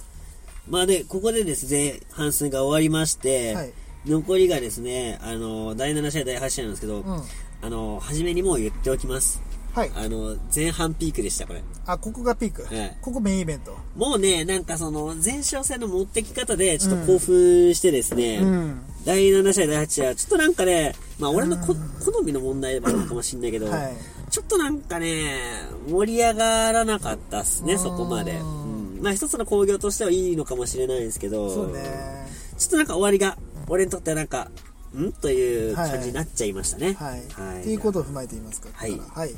[0.69, 3.73] まあで、ここでですね、半数が終わりまして、はい
[4.07, 7.23] 残りがですね、あの、第7試合、第8試合なんですけど、うん
[7.63, 9.43] あの、初めにもう言っておきます。
[9.74, 9.90] はい。
[9.94, 11.62] あの、前半ピークでした、これ。
[11.87, 12.62] あ、ここがピーク。
[12.62, 13.76] はいここメインイベント。
[13.96, 18.80] もうね、なんかその、前哨戦の持ってき方で、ちょっと興奮してですね、うん。
[19.04, 23.96] 第7試合、第8試合、ちょっとなんかね、まあ俺のこ好みの問題もあるかもしんないけど、はい。
[24.30, 25.40] ちょっとなんかね、
[25.88, 28.33] 盛り上がらなかったっすね、うんそこまで。
[28.33, 29.00] うん。
[29.02, 32.26] まあ一つの興行としてはいいのかもしれないですけど、そうね。
[32.59, 34.50] ちょっとなんか終わりが、俺にとってはなんか、
[34.96, 35.12] ん？
[35.12, 36.94] という感じになっちゃいましたね。
[36.94, 37.22] はい。
[37.33, 37.61] はい。
[37.61, 39.30] っていうことを踏まえていますかはいはい。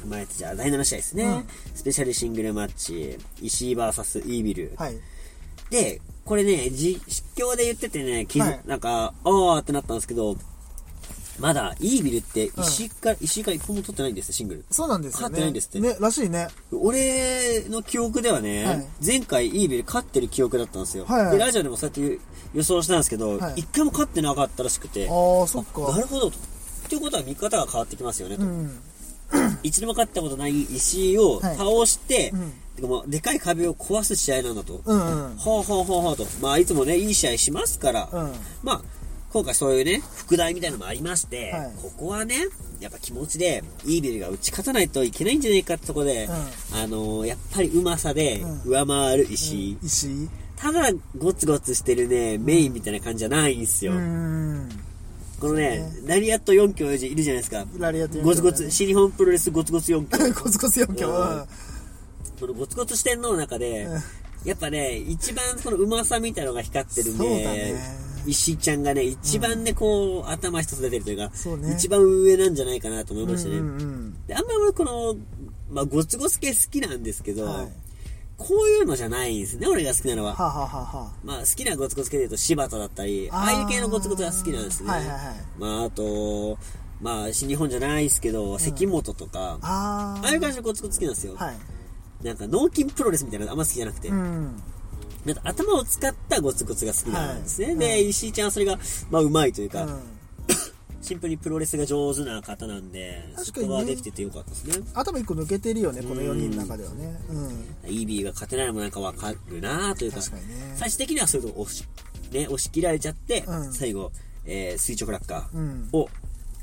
[0.00, 1.24] 踏まえて、じゃあ、第7試合ですね。
[1.24, 4.72] うんスペシャルシングルマッチ、石井 VS イービル。
[4.76, 4.96] はい。
[5.70, 7.00] で、これね、実
[7.36, 10.36] 況で言っててね、気づ、はいなんか、あーってなったんですけど、
[11.40, 14.64] まだ、イービルって石井から、石井から一本も取ってないんですよ、シングル。
[14.70, 15.22] そうなんですよね。
[15.22, 16.48] 勝ってないんですってね、らしいね。
[16.70, 21.06] 俺の記憶ではね、はい前回イービル勝ってる記憶だったんですよ。
[21.06, 22.20] はいはいで、ラジオでもそうやって
[22.52, 25.92] 予想したんですけど、一、はい回も勝ってなかったらしくて、ああ、そっか。
[25.92, 26.36] なるほどと。
[26.36, 26.40] っ
[26.90, 28.42] ていうことは見方が変わってきますよね、と。
[28.42, 28.78] うん。
[29.62, 34.80] 一度も勝ったことない石井をはい倒して、うんてかもうでかい壁を壊す試合なんだと。
[34.84, 35.36] うんうん。
[35.36, 36.26] ほうほうほうほうと。
[36.40, 38.32] まあ、いつもね、いい試合しますから、うん。
[38.62, 38.82] まあ、
[39.32, 42.36] 今回そういうね、副題みたいなのもありまして、はいここはね、
[42.80, 46.28] やっぱ気持ちで、イービルが打ち勝たないといけないんじゃないかってとこで、
[46.72, 49.78] あのーやっぱりうまさでうん上回る石井。
[49.82, 50.28] 石井？
[50.56, 53.92] ただ、ゴツゴツしてるね、メインみたいな感じじゃないんですよ。
[55.40, 55.48] うん。
[55.48, 57.64] このねラリアット4強いるじゃないですか。
[57.78, 60.34] ラリアット4強ねゴツゴツ、新日本プロレスゴツゴツ4強。
[60.34, 61.08] コツコツ4強。
[61.08, 61.44] うん
[62.40, 64.00] このゴツゴツ四天王の中で、うん
[64.44, 67.74] やっぱね、一番そのうまさみたいなのが光ってるそうだねね、
[68.26, 73.58] 石井ちゃんがね、一番ね、こう、頭一つ出てるというか、そうね一番上なんじゃないかなと思いうんましたね。
[73.58, 74.26] うんうん。
[74.26, 75.14] であんまり俺この、
[75.70, 77.68] まあ、ゴツゴツ系好きなんですけど、はい。
[78.40, 80.34] こういうのじゃないんですね、俺が好きなのは。
[80.34, 84.88] はあ、はあはあはまあ、好きなゴツゴツ系で言うと柴田だったり、あーああいう系のゴツゴツが好きなんですね。
[84.90, 85.18] はいはいはい
[85.58, 86.58] まあ、あと、
[87.02, 89.66] まあ、新日本じゃないですけど、関本とか、あ。
[89.66, 90.26] ああ。
[90.26, 91.34] ああいう感じのゴツゴツ好きなんですよ。
[91.36, 92.24] はい。
[92.24, 94.62] なんか、脳筋プロレスみたいなのあんま好きじゃなくて、うん。
[95.26, 97.66] なんか頭を使ったゴツゴツが好きなんですね。
[97.68, 98.78] はいで、石井ちゃんはそれが、
[99.10, 100.00] まあ、うまいというか、うん
[101.02, 104.86] シンプルにプロレスが上手な方なんで、そ確かにねこはできててよかったですね。
[104.94, 107.18] 頭一個抜けてるよね、この4人の中ではね。
[107.30, 107.92] うん。
[107.92, 110.74] イービーが勝てないのもなんかわかるなというか、確かにね。
[110.76, 111.84] 最終的にはそれと押し、
[112.32, 114.12] ね、押し切られちゃって、うん最後、
[114.44, 115.88] えー、垂直落下うん。
[115.92, 116.08] を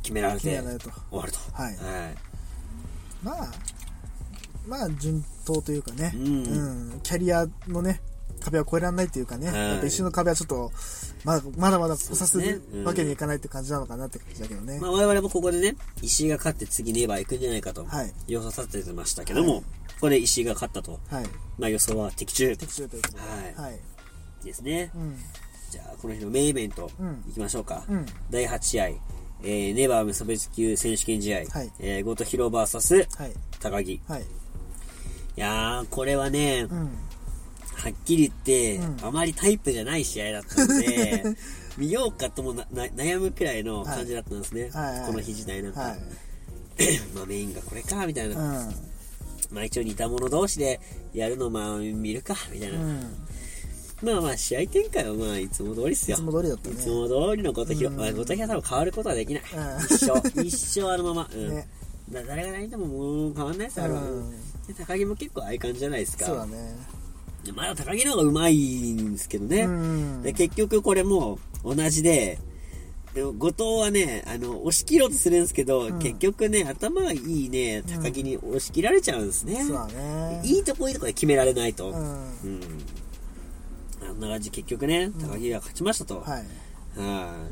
[0.03, 1.39] 決められて、決められると終わると。
[1.53, 2.15] はいはい。
[3.23, 3.47] まあ、
[4.67, 8.01] まあ、順当というかね、ううんん、キャリアのね、
[8.39, 10.71] 壁は越えられないっていうかね、はいやっぱ一緒の壁はちょっと、
[11.23, 14.79] まだまだまだ越させるわけにはいかないって感じなのかなって感じだけどね。
[14.79, 19.63] まあ、我々もここでね、石井が勝って次ネイバー行くんじゃないかとはい予想させてましたけども、はい
[19.97, 20.99] ここで石井が勝ったと。
[21.09, 21.25] はい。
[21.57, 23.19] まあ予想は的中的中ということで。
[23.19, 23.79] はいはい。
[24.45, 24.91] ですね。
[24.95, 25.17] うん。
[25.71, 27.83] じゃあ、この日のメインイベント、うん行きましょうか。
[27.89, 33.33] うん第8試合、えー、ネバー無差別級選手権試合、はいえー、ゴトヒロ VS はい。
[33.59, 33.93] 高木。
[33.93, 34.25] いはい。
[35.35, 36.89] やー、これはね、うん。
[37.77, 41.23] はっきり言って、うんあまりタイプじゃない試合だったので、
[41.77, 44.69] 見ようかともなな悩むくらいの感じだったんですね。
[44.73, 45.81] はいはいこの日時代なんか。
[45.81, 45.99] はい。
[47.13, 48.35] まあメインがこれか、みたいな。
[48.35, 48.75] うん。
[49.51, 50.79] まあ一応似た者同士で
[51.13, 52.79] やるのまあ見るか、みたいな。
[52.79, 52.99] うん。
[54.01, 56.17] まあまあ試合展開はまあいつも通りっすよ。
[56.17, 59.43] いつも通りだったねいつも通りのことひろ、うんまあ、ことひろさんは変わることはできない。
[59.43, 61.29] うん一生、一生あのまま。
[61.33, 61.49] うん。
[61.49, 61.67] ね
[62.09, 64.31] だ誰が何でももう変わんないですよ、あれはうん
[64.67, 66.25] で高木も結構ああいう感じじゃないですか。
[66.25, 66.75] そうだね。
[67.47, 69.61] でまだ高木の方がうまいんですけどね。
[69.63, 72.39] うんで結局これも同じで、
[73.13, 79.63] でも後藤はね、あの、押し切ろうとするんですけど、うん結局ね、頭がいいね、高木に押し切られちゃうんですね。
[79.63, 80.41] そうだね。
[80.43, 81.89] いいとこいいとこで決められないと。
[81.89, 81.99] ううん。
[81.99, 82.61] ん。
[84.07, 86.21] あんな感じ結局ね、高木が勝ちましたと。
[86.21, 86.31] はい。
[86.31, 86.45] はい、ま
[86.97, 87.47] あ、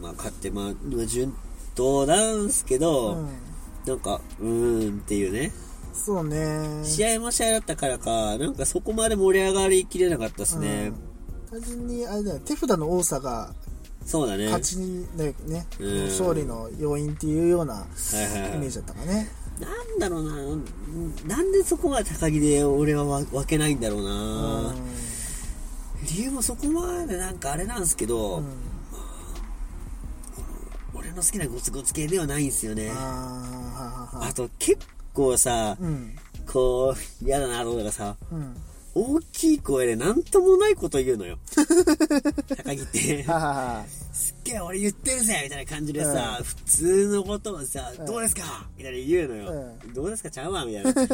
[0.00, 1.34] まあ、勝って、まあ、まあ順
[1.74, 3.28] 当なんですけど、うん。
[3.86, 5.52] なんか、うーんっていうね。
[5.92, 6.84] そうね。
[6.84, 10.92] 試合も試合だったからか、なんかそこまで盛り上がりきれなかったですね。
[11.50, 13.54] 単純に、あれだよ、手札の多さが
[14.04, 14.46] そうだね。
[14.46, 19.28] 勝ちに、ね、ねうん勝利の要因っていうようなはいはいはいイメージだったかね。
[19.60, 24.74] なんだろうな、なんでそこまで高木で俺はわ分けないんだろうな。
[26.16, 28.44] 理由もそこまでなんかあれなんですけど、うん。
[30.94, 32.90] 俺の好きなゴツゴツ系ではないんですよね。
[32.94, 36.16] あと結構さ、うん。
[36.46, 38.56] こう、嫌だなと思うのがさ、うん。
[38.94, 41.38] 大きい声でなんともないこと言うのよ。
[41.56, 43.24] 高木って。
[44.12, 48.66] すっげえ俺言ってるぜみたいな感じでさ、普通のことをさ、うんどうですか？
[48.76, 49.50] みたいな言うのよ。
[49.90, 50.30] うどうですか？
[50.30, 50.92] ちゃうわみたいな。
[50.92, 51.12] ななっ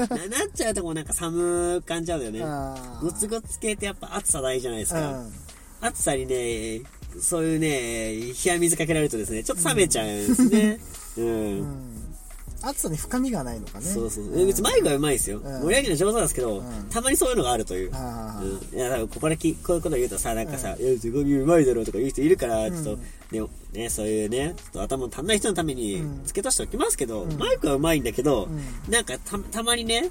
[0.52, 2.42] ちゃうとこうなんか寒感じちゃうんだよね。
[2.42, 5.12] あーゴツゴツ系ってやっぱ暑さ大事じゃないですか。
[5.12, 5.32] うん。
[5.80, 6.80] 暑さにね、
[7.20, 10.80] そういうね、冷や水かけられるとですね、ちょっと冷めちゃうんですね。
[11.18, 11.24] うん。
[11.26, 12.07] うん。
[12.60, 13.84] 暑さに深みがないのかね。
[13.84, 14.24] そうそう。
[14.40, 15.38] え別にマイクはうまいですよ。
[15.38, 15.62] うん。
[15.62, 16.88] 盛り上げるの上手なんですけど、うん。
[16.90, 17.90] たまにそういうのがあるという。
[17.94, 23.00] あうん、いや、多分ここできこういうこと言うとさ、なんかさ、いや、すごいうまいだろうとか言う人いるから、ちょっと、うん。
[23.30, 26.24] ね、ね、そういうね、ちょっと頭の足んない人のためにうん。
[26.24, 27.38] 付け足しておきますけど、うん。
[27.38, 28.48] マイクはうまいんだけど、
[28.88, 30.10] うなんかた、たまにね、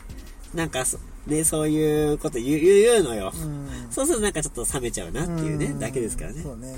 [0.53, 3.33] なんかそ、ね、そういうこと言う言う言うのよ。
[3.35, 3.67] うん。
[3.91, 5.79] そうするとなんかちょっと冷めちゃうなっていうね、ん。
[5.79, 6.41] だけですからね。
[6.41, 6.75] そうね。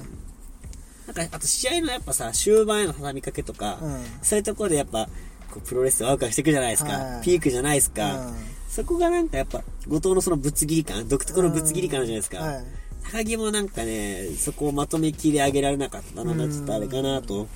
[1.06, 4.04] なんか、あと試合のやっぱさ、終盤への畳みかけとか、うん。
[4.22, 5.10] そういうところでやっぱ、
[5.52, 6.92] こうプロレスワークしていくじゃないですか。
[6.92, 8.28] はいピークじゃないですか。
[8.28, 8.36] うん
[8.70, 12.38] そこがなんかやっぱ、後藤のそのぶつ切り感、独特のぶつ切り感じゃないですか。
[12.38, 12.66] はい
[13.12, 17.48] 高木もなんかね、そこをまとめきり上げられなかったのがちょっとあれかなと。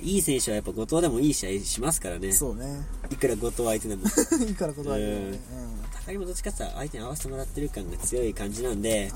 [0.00, 2.32] いい選手はやっぱ後藤でもいい試合しますからね。
[2.32, 2.64] そうね
[3.10, 4.02] いくら後藤相手でも。
[4.44, 5.38] いいからことは言うよね
[6.04, 9.12] 高木もどっちかって相手に合わせてもらってる感が強い感じなんで、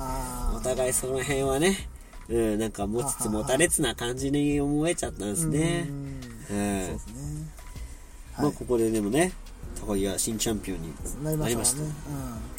[0.54, 1.88] お互いその辺はね、
[2.28, 5.92] うん、なんか持ちつ持たれつな感じに思えちゃったんですねう。
[5.92, 7.25] んうんそうですね
[8.38, 9.32] まあここででもね、
[9.80, 10.92] 高木が新チャンピオンに
[11.24, 11.64] なりました。
[11.64, 11.88] したね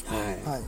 [0.06, 0.38] はい。
[0.38, 0.62] うんはい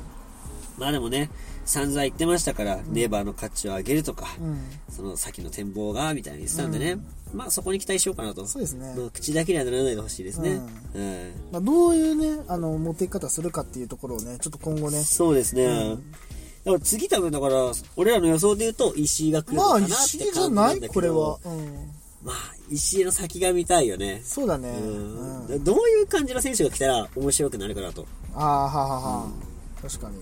[0.79, 1.29] まあでもね、
[1.65, 6.97] 散々言ってましたから、ネバーの価値を上げるとか、うんその先の展望が、みたいに言ってたんでね、
[7.33, 8.45] まあそこに期待しようかなと。
[8.47, 10.61] そうですねまあ口だけにはならないでほしいですね。
[10.95, 15.97] うんうんまあ、どういうね、あの、持っていき方するかっていうところをね、ちょっと今後ね、そうですね。
[16.65, 21.39] だから次多分だから、俺らの予想で言うと、石井が来るのまあ、かなって石井じゃ感じななんいだけど、これは。
[21.45, 21.91] うん。
[22.23, 22.35] まあ、
[22.69, 24.21] 石井の先が見たいよね。
[24.25, 24.69] そうだね。
[24.69, 25.63] ううんん。
[25.63, 28.05] どういう感じの選手が来たら面白くなるかなと。
[28.35, 29.31] ああ、ははは。
[29.81, 30.17] 確かに。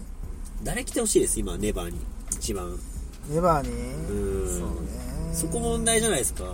[0.64, 2.00] 誰来てほしいです、今、ネバーに。
[2.34, 2.78] 一番。
[3.30, 3.72] ネバーに？
[3.74, 5.34] うんそうね。
[5.34, 6.46] そこ問題じゃないですか。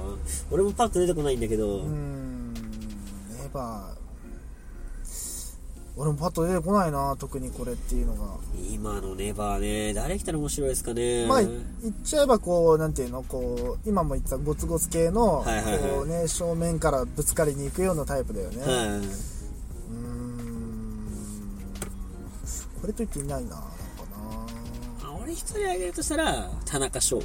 [0.49, 2.53] 俺もパッと出てこないんだけど、うん。
[2.53, 2.61] ネ
[3.53, 3.92] バー。
[5.95, 8.33] 俺もパッと出てこないな、特にこれっていうのが。
[8.71, 11.27] 今のネバーね、誰来たら面白いですかね。
[11.27, 18.61] まあ、言っちゃえばこう、なんていうの、こう、今も言ったゴツゴツ系の、はいはいはいこうね、正面からぶつかりに行くようなタイプだよね。
[18.63, 18.69] はい。
[18.69, 21.07] うーん
[22.81, 23.67] これといっていないな、なんか
[25.03, 25.09] な。
[25.09, 27.21] あ俺一人挙げるとしたら、田中翔。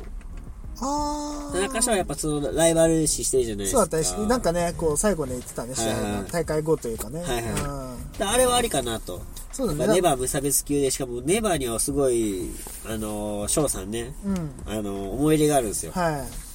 [0.81, 1.55] あー。
[1.55, 3.81] 田中翔はやっぱそのライバル視してるじゃないですか。
[3.81, 7.23] そうだったし、なんかね、こう、最後ね、言ってたね、試合はいはいの大会後というかね。
[7.23, 7.98] はいはいうん。
[8.21, 9.23] あれはありかなと。
[9.53, 9.79] そうだね。
[9.87, 12.51] まあネバー無差別級で、しかもネバーにはすごい、
[12.87, 14.51] あの、翔さんね、うん。
[14.67, 15.93] あの、思い入れがあるんですよ。
[15.93, 16.49] はい。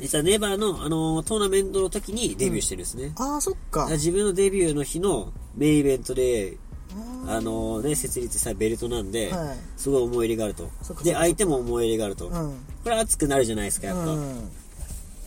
[0.00, 3.12] 実はネバーの、あの、トーナメントの時にデビューしてるんですね。
[3.16, 3.88] あー、そっか。
[3.90, 6.56] 自分のデビューの日のメインイベントで、
[7.26, 10.70] ああのね、設立したベルトなんで、はいすごい思い入れがあると
[11.04, 12.30] で、相手も思い入れがあると。
[12.30, 12.50] ーうん。
[12.82, 14.12] これは熱くなるじゃないですか、やっぱ。
[14.12, 14.50] うん。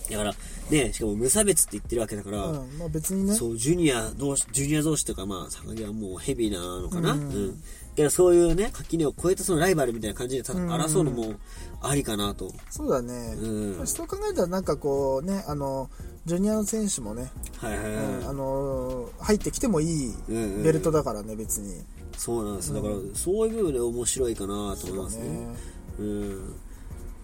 [0.10, 0.36] だから、
[0.70, 2.78] ね、しかも無差別って言ってるわけだから、うん。
[2.78, 3.34] まあ別にね。
[3.36, 7.14] そう、ジュニア同士、ジュニア同士とか、まあ、坂木はもうヘビーなのかな？
[7.14, 7.64] ううんん。
[7.96, 11.34] けど、そういうね、垣根を越えたそのライバルみたいな感じで争うのも
[11.82, 12.54] ありかなと。
[12.70, 13.36] そうだね。
[13.38, 15.90] うんそう考えたらなんかこうね、あの、
[16.26, 18.06] ジュニアの選手もね、はいはいはい。
[18.06, 21.84] うんあのー入ってきてもいいうんうんベルトだからね、別に。
[22.18, 22.74] そうなんです。
[22.74, 25.24] だから、そういう部分で面白いかなと思いますね。
[25.30, 25.56] ね。
[26.00, 26.54] うん。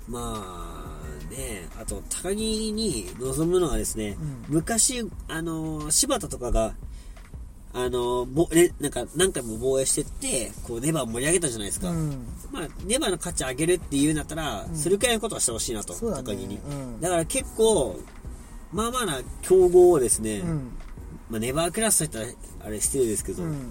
[0.07, 0.76] まあ、
[1.29, 4.17] ね、あと、高木に望むのはですね、
[4.49, 6.75] う昔、あの、柴田とかが、
[7.73, 11.89] あの、ぼね、なんか、何回も防衛してって、こう、ネバー盛り上げたじゃないですか。
[11.89, 12.25] うん。
[12.51, 16.57] まあ、ネバーの価値上げるっていうんだったら、それくらいのことはしてほしいなと、高木に。
[16.57, 17.99] うんだから結構、
[18.71, 20.71] まあまあな競合をですね、うん。
[21.29, 23.69] まあ、ネバークラスといったら、あれ失礼ですけど、うん。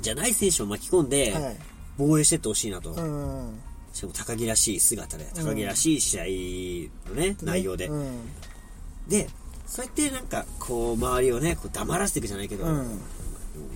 [0.00, 1.56] じゃない選手を巻き込んで、はい。
[1.98, 2.92] 防衛してってほしいなと。
[2.92, 3.60] うん。
[3.92, 7.86] しかも高木らしい姿で、高木らしい試合のね、内容で。
[7.86, 8.20] うん。
[9.08, 9.28] で、
[9.66, 12.64] そうやってなんか、こう、周りをね、こう黙らせていくじゃないけど、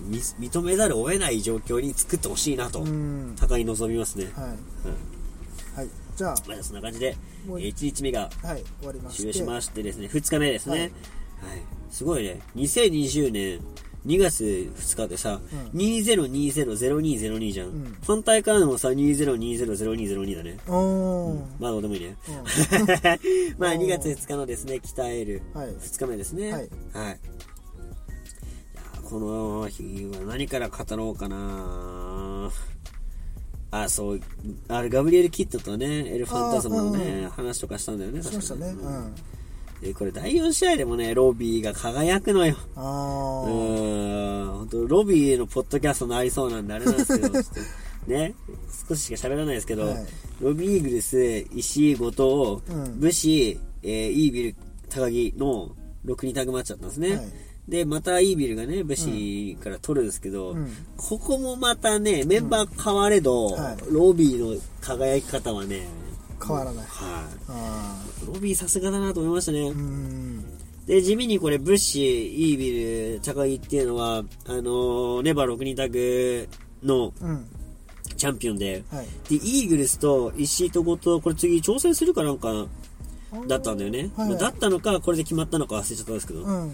[0.09, 3.35] 認めざるを得ない状況に作ってほしいなと、うん。
[3.39, 4.25] 高木望みますね。
[4.35, 4.45] はい。
[4.45, 4.57] うん
[5.77, 5.89] はい。
[6.15, 9.21] じゃまあ、そんな感じで、もう1日目があ、はい、終わりまして。
[9.21, 10.91] 終了しましてですね、2日目ですね。
[11.39, 11.61] ははいい。
[11.91, 12.41] すごいね。
[12.55, 13.59] 2020年
[14.05, 14.43] 2月
[14.77, 15.41] 2日でさ、
[15.73, 17.67] うん2020-0202じゃん。
[17.69, 20.57] ん反対からもさ、2020-0202だね。
[20.67, 21.41] おー。
[21.59, 22.15] まあどうでもいいね。
[22.29, 22.35] うん
[23.57, 26.51] まあおー2月2日のですね、鍛えるはい2日目ですね。
[26.53, 27.19] はいはい。
[29.09, 32.51] この日は何から語ろうかな
[33.71, 34.21] あ、そう、
[34.67, 38.67] あれ、ガブリエル・キッドとね、エルファンタズムのあね、話とかしたんだよね、しましたね。
[38.67, 39.15] 確かにうん。
[39.81, 42.55] で、これ第4試合でもね、ロビーが輝くのよ。
[42.75, 43.51] あうー。
[43.51, 47.43] ーん、本当ロビーのポッドキャストになりそうなんであれなんですけど、 ちょっ
[48.05, 48.33] とね、
[48.89, 50.05] 少ししか喋らないですけど、はい。
[50.41, 52.99] ロビーイーグルス、石井、後藤、うん。
[52.99, 54.55] 武士、えーイービル、
[54.89, 55.71] 高木の
[56.05, 57.15] 6人タグマッチだったんですね。
[57.15, 57.27] はい。
[57.67, 60.71] で、またイービルがね、武士から取るんですけど、うん。
[60.95, 63.77] ここもまたね、メンバー変われど、はい。
[63.91, 65.85] ロビーの輝き方はね、
[66.47, 68.25] 変わらないはあい。
[68.27, 69.71] ロビーさすがだなと思いましたね。
[70.85, 76.47] で、地味にこれ、ブッシー、イービル、高木っていうのは、あのーネバー6人タグ
[76.83, 77.45] のうん。
[78.15, 79.05] チャンピオンで、はい。
[79.29, 82.65] で、イーグルスと石井と後藤、これ次挑戦するかなんか、
[83.47, 84.09] だったんだよね。
[84.15, 86.43] はいだったのか、これで決まったのか忘れちゃったんですけど。
[86.43, 86.71] うん。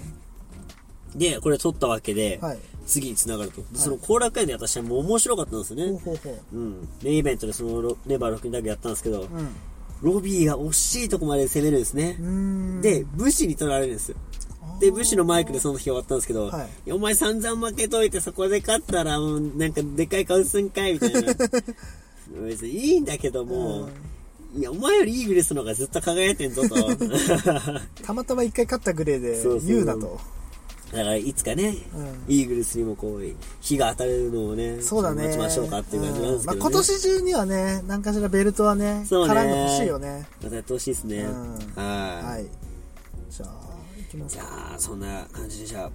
[1.16, 2.58] で、これ取ったわけで、はい。
[2.86, 3.62] 次に繋がると。
[3.62, 5.92] でその後楽園で私はもう面白かったんですよね。
[5.92, 6.56] ほうほうほう。
[6.56, 6.90] うん。
[7.02, 9.56] メインイベントでそのロネバー6人タグやったんですけど、うん。
[10.02, 12.18] ロビーが惜しいとこまで攻めるんですね。
[12.82, 14.18] で、武士に取られるんですよ。
[14.80, 21.22] で、武士のマイクでその日終わったんですけど、はいお前散々負けといてそこで勝ったら、もうなんかでっかい顔すんかいみたいな。
[22.46, 23.90] 別にいいんだけども、
[24.56, 26.76] いや、お前よりイーグルスの方がずっと輝いてんぞと。
[26.76, 29.86] だ たまたま一回勝ったグレーでそうそう言う
[30.98, 31.04] なと。
[31.06, 33.22] から、いつかね、うんイーグルスにもこう、
[33.62, 35.24] 火が当たるのをね、そうだね。
[35.24, 40.28] 待ちましょうかっていう感じなんですけど、ねうんまあ、今年中にはね、何かしらベルトはね、そうね絡んでほしいよね。
[40.42, 41.18] またやってほしいですね。
[41.24, 42.26] うんはい。
[42.26, 42.46] はい。
[43.30, 43.50] じゃあ、
[43.98, 44.74] 行きますじゃか。
[44.76, 45.92] あ、そんな感じでじゃあ、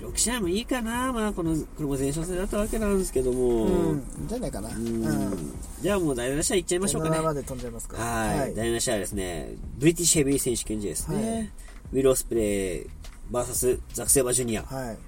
[0.00, 1.12] 6試合もいいかな。
[1.12, 3.64] まあ、この、これも前哨戦だったわけなんですけども。
[3.64, 3.98] うん。
[4.20, 4.68] いいんじゃないかな。
[4.68, 5.54] ううんん。
[5.80, 7.18] じゃあもう第7試合いっちゃいましょうかね。
[7.18, 7.96] 7まで飛んじゃいますか。
[7.96, 8.54] はい。
[8.54, 11.30] 第7試合はですね、ブリティッシュヘビー選手権試合ですね。
[11.30, 11.50] はい
[11.90, 12.86] ウィル・オスプレイ
[13.30, 14.62] VS ザク・セイバージュニア。
[14.62, 14.98] はい。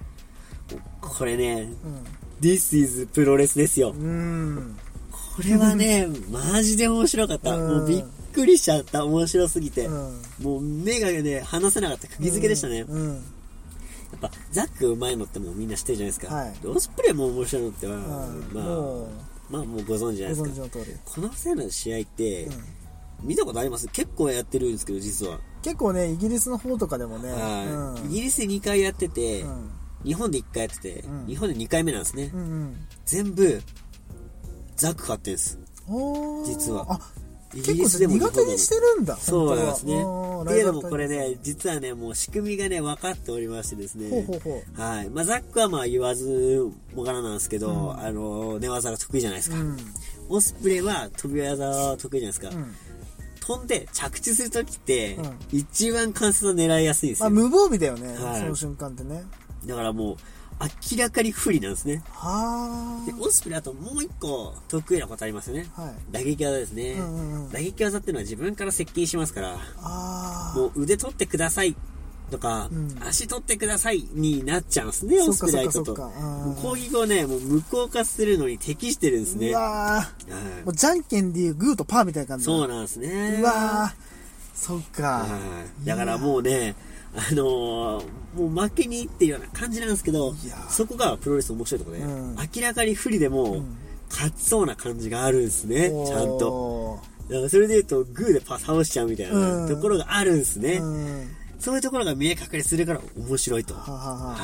[1.01, 1.69] これね、
[2.41, 3.95] This is プロレスですよう。
[3.95, 3.97] ん。
[4.05, 4.07] う
[4.61, 4.77] ん。
[5.11, 7.57] これはね、 マジで面白かった。
[7.57, 9.05] うんもうびっくりしちゃった。
[9.05, 9.87] 面白すぎて。
[9.87, 12.09] うんもう目がね、離せなかった。
[12.09, 12.79] 釘付けでしたね。
[12.79, 13.17] やうん。
[13.19, 16.35] っぱ、ザックうまいのってもうみんな知ってるじゃないですか。
[16.35, 18.03] はいでオスプレイも面白いのっては、うん
[18.53, 19.09] まあ、も
[19.51, 20.69] まあもうご存知じゃないですか。
[21.05, 22.53] この二人の試合って、うん
[23.23, 23.87] 見たことあります？
[23.89, 25.39] 結構やってるんですけど、実は。
[25.63, 27.67] 結構ね、イギリスの方とかでもね、はい。
[27.67, 29.71] うんイギリスで2回やってて、うん
[30.03, 32.31] 日本で1回やってて、うん日本で2回目なんですね。
[32.33, 32.77] うんうん。
[33.05, 33.61] 全部、
[34.77, 35.59] ザック買ってんです。
[36.47, 37.01] 実はあ、
[37.55, 39.17] イ結構苦手にしてるんだ。
[39.17, 39.95] そうなんですね。
[39.95, 39.97] っ
[40.47, 41.31] ていうのもこれね。
[41.31, 44.25] ね、実はね、もう仕組みがね、分かっておりましてですね。
[44.77, 45.11] はい。
[45.11, 49.57] まあ、ザックはまあ言わずもがななんですけど、うんあの、寝技が得意じゃないですか。
[49.57, 49.77] うん。
[50.29, 52.51] オスプレイは飛び技は得意じゃないですか。
[53.41, 53.57] うん。
[53.57, 57.35] 飛んで着地するときって、うん一一番関節を狙いやすいんですまあ、よ。
[57.35, 59.25] 無防備だよね、はいその瞬間ってね。
[59.67, 60.17] だからもう、
[60.93, 62.03] 明らかに不利なんですね。
[62.11, 65.67] はで、オスプレイあともう一個得意なことありますよね。
[65.77, 65.83] あ。
[65.83, 65.95] はい。
[66.11, 66.93] 打撃技ですね。
[66.93, 71.75] うんうんうん打撃技っていうのは自分から接近しますから、あもう腕取ってください
[72.31, 75.95] とか、うん足取ってくださいになっちゃうんですね、オスプレイ相手と。
[76.63, 79.39] 攻撃をね、もう無効化するのに適してるんですあ。
[79.41, 79.51] ね。
[79.51, 80.09] うわ
[80.65, 83.39] もうじゃんけんでいうグーとパーみたいな感じだそうなんですね。
[83.41, 84.11] うわー
[84.55, 85.03] そっか。
[85.03, 85.27] は
[85.83, 86.75] いだからもうね、
[87.15, 88.05] あのー
[88.37, 90.33] もう負けにいってるような感じなんですけど
[90.69, 93.77] そこがプロレスの面白いところで、うん明らかに不利でも、ん
[94.09, 96.49] 勝ちそうな感じがあるんですね、ちゃんと。
[96.53, 100.81] おだからそれで言うと、グーでパ倒しちゃうみたいなうんところがあるんですね。
[100.81, 101.29] ーうん。
[101.61, 103.75] そういうところが見え隠れするから面白いと。
[103.75, 104.37] は。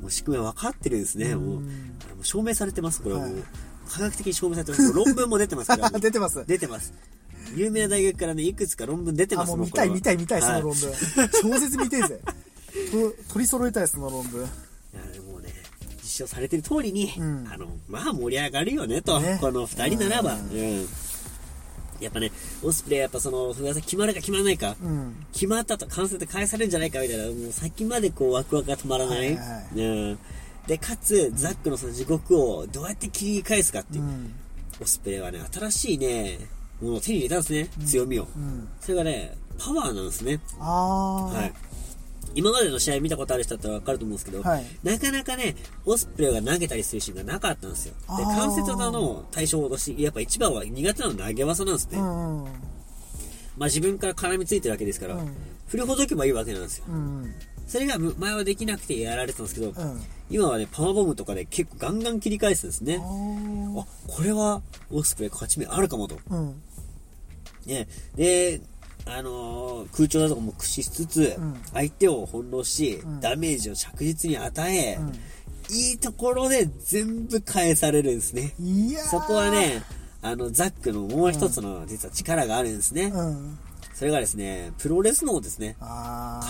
[0.00, 1.34] もう仕組みは分かってるんですね。
[1.34, 1.62] もう、
[2.22, 3.32] 証明されてます、これはもう。
[3.34, 3.44] はい
[3.92, 4.92] 科学的に証明されてます。
[4.92, 5.90] 論文も出てますから。
[6.00, 6.44] 出てます。
[6.46, 6.94] 出てます。
[7.54, 10.90] 有名な大学からね、いくつか論文出てあ、ますもう見たい見たい見たい、その論文。
[10.90, 11.54] 文。
[11.54, 12.20] 小説見てえぜ。
[12.90, 14.40] と取り揃えたい、その論文。
[14.40, 15.52] いやでもね、
[16.02, 20.34] 実証されてる通りに、うんあの、まあ盛り上がるよねと、ねこの二人ならば。
[20.34, 20.88] ううん。
[22.02, 22.30] やっぱね、
[22.62, 25.26] オスプレイやっぱその、技決まるか決まらないか、うん。
[25.32, 29.18] 決まったと完成で返されるんじゃないかみたいな、もう先までこうワクワクが止まらない。
[29.18, 29.80] はいはいはう
[30.12, 30.18] ん。
[30.66, 34.06] で、かつ、ザックのその地獄をどうやって切り返すかっていうう。
[34.06, 34.32] ん。
[34.80, 36.38] オスプレイはね、新しいね、
[36.80, 38.28] ものを手に入れたんですね、強みを。
[38.36, 38.68] うん。
[38.80, 40.40] それがね、パワーなんですね。
[40.58, 41.52] はい。
[42.34, 47.94] 今までの試合見たことある人だったら分かると思うんですけど、はいなかなかね、オスプレイが投げたりするシーンがなかったんですよ。
[48.16, 51.98] で、関節技の対象として、やっぱ一番は苦手なの投げ技なんですね。
[51.98, 52.52] うんうん。
[53.56, 55.36] まあ自分から絡みついてるわけですから、うん
[55.72, 56.84] 振りほどけばいいわけなんですよ。
[56.86, 57.34] うん。
[57.66, 60.02] それがむ前はできなくてやられてたんですけど、うん。
[60.28, 62.98] 今はね、パワーボムとかで結構ガンガン切り返すんですね。
[63.00, 63.00] あ
[64.06, 66.18] これはオスプレイ勝ち目あるかもと。
[66.28, 66.62] うん。
[67.64, 68.60] ね、で、
[69.06, 75.12] あのー空調だとかも駆使しつつ、うん相手を翻弄し、んダメージを着実に与え、うん
[75.70, 78.54] いいところで全部返されるんですね。
[79.10, 79.82] そこは、ね、
[80.20, 83.04] あの、ザックのもう一つの実は力があるんですね。
[83.04, 83.58] うん。
[83.94, 85.76] それがですね、プロレス脳ですね。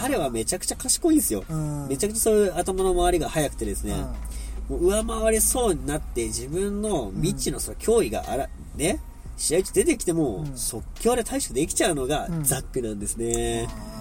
[0.01, 1.45] 彼はめちゃくちゃ賢いんですよ。
[1.49, 3.95] うんめちゃくちゃそういう頭の回りが速くてですね、
[4.69, 8.99] もう上回りそうになって自分の未知のその脅威があら、ね、
[9.37, 13.67] 試合中出てきても、即興で対処できちゃうのがんザックなんですね。
[13.69, 13.93] あ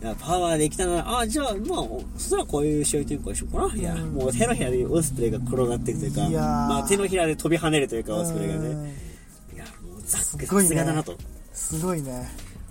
[0.00, 1.84] いやパワーできたなら、あ、じゃあ、まあ、
[2.16, 3.74] そしたらこういう試合展開しようかな。
[3.74, 8.60] いや、もう手のひらでオスプレイが転がっていくというか、まあ手のひらで飛び跳ねるというか、ーオスプレイがね。
[8.60, 8.86] うん
[9.54, 11.16] いや、もうザックさすがだなと。
[11.52, 12.28] すごいね。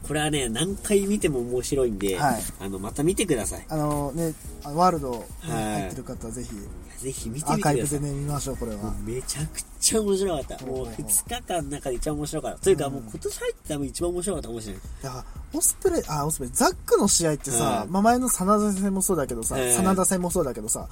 [0.08, 3.66] これはね、何回見ても面白いんで、はいあの、また見てください。
[3.68, 4.34] あのね、
[4.64, 6.50] あワールド、入ってる方はぜひ、
[6.98, 7.74] ぜひ見てアーみてください。
[7.76, 8.94] カイブでね、見ましょう、これは。
[9.06, 10.66] めちゃくちゃ面白かった。
[10.66, 12.60] もううん2日間の中で一番面白かった。
[12.60, 14.82] というか、もう今年入って多分一番面白かったかもしれない。
[15.04, 20.88] だから、オスプレイ、あ、オスプレイ、ザックの試合ってさ、うんまあ前の真田戦もそうだけどさ、うん真田戦もそうだけどさ、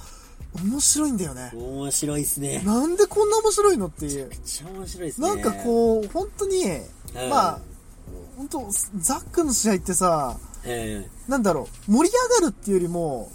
[0.64, 1.52] 面白いんだよね。
[1.54, 2.62] 面白いっすね。
[2.66, 4.36] なんでこんな面白いのっていうめ。
[4.36, 5.28] っちゃ面白いっすね。
[5.28, 7.60] なんかこう、本当に、うんまあ、
[8.38, 8.68] 本当
[9.00, 13.30] ザックの試合ってさ、えなんだろう、盛り上がるっていうよりも、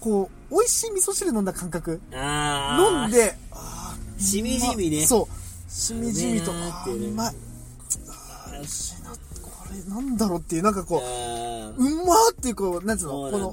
[0.00, 2.00] こう、美味しい味噌汁飲んだ感覚。
[2.12, 3.34] 飲んで、
[4.18, 5.06] しみじみね。
[5.06, 5.70] そう。
[5.70, 7.30] しみじみと、あーうま。
[7.30, 7.34] い
[9.88, 10.00] な。
[10.00, 13.52] んだろうっていう、なんかこう、うまーっていう、こう、なんつうの、この、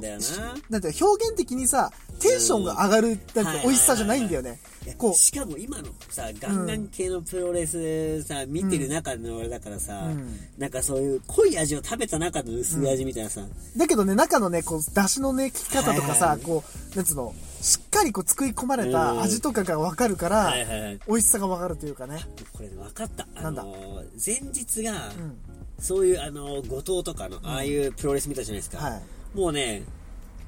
[0.70, 4.60] なんて表現的にさ、テンションが上がる、なんて美味しさじゃないんだよね。
[4.98, 16.64] こう、しかも今のさ、ガンガン系のプロレスさ、見てる中の俺だからさ、うんなんかそういう濃い味を食べた中の薄い味みたいなさ、だけどね、中のね、こう、出汁のね、効き方とかさ、こ
[16.94, 20.54] う、なんつうの、しっかりこう、作り込まれた味とかがわかるから。
[21.08, 22.20] 美味しさがわかるというかね。
[22.52, 23.26] これね、分かった。
[23.36, 23.64] あなんだ？
[24.26, 25.38] 前日が、うん。
[25.84, 28.78] そういう、あのー、後藤とかの、ああいうプロレス見たじゃないですか。
[28.78, 29.38] はい。
[29.38, 29.84] もうね、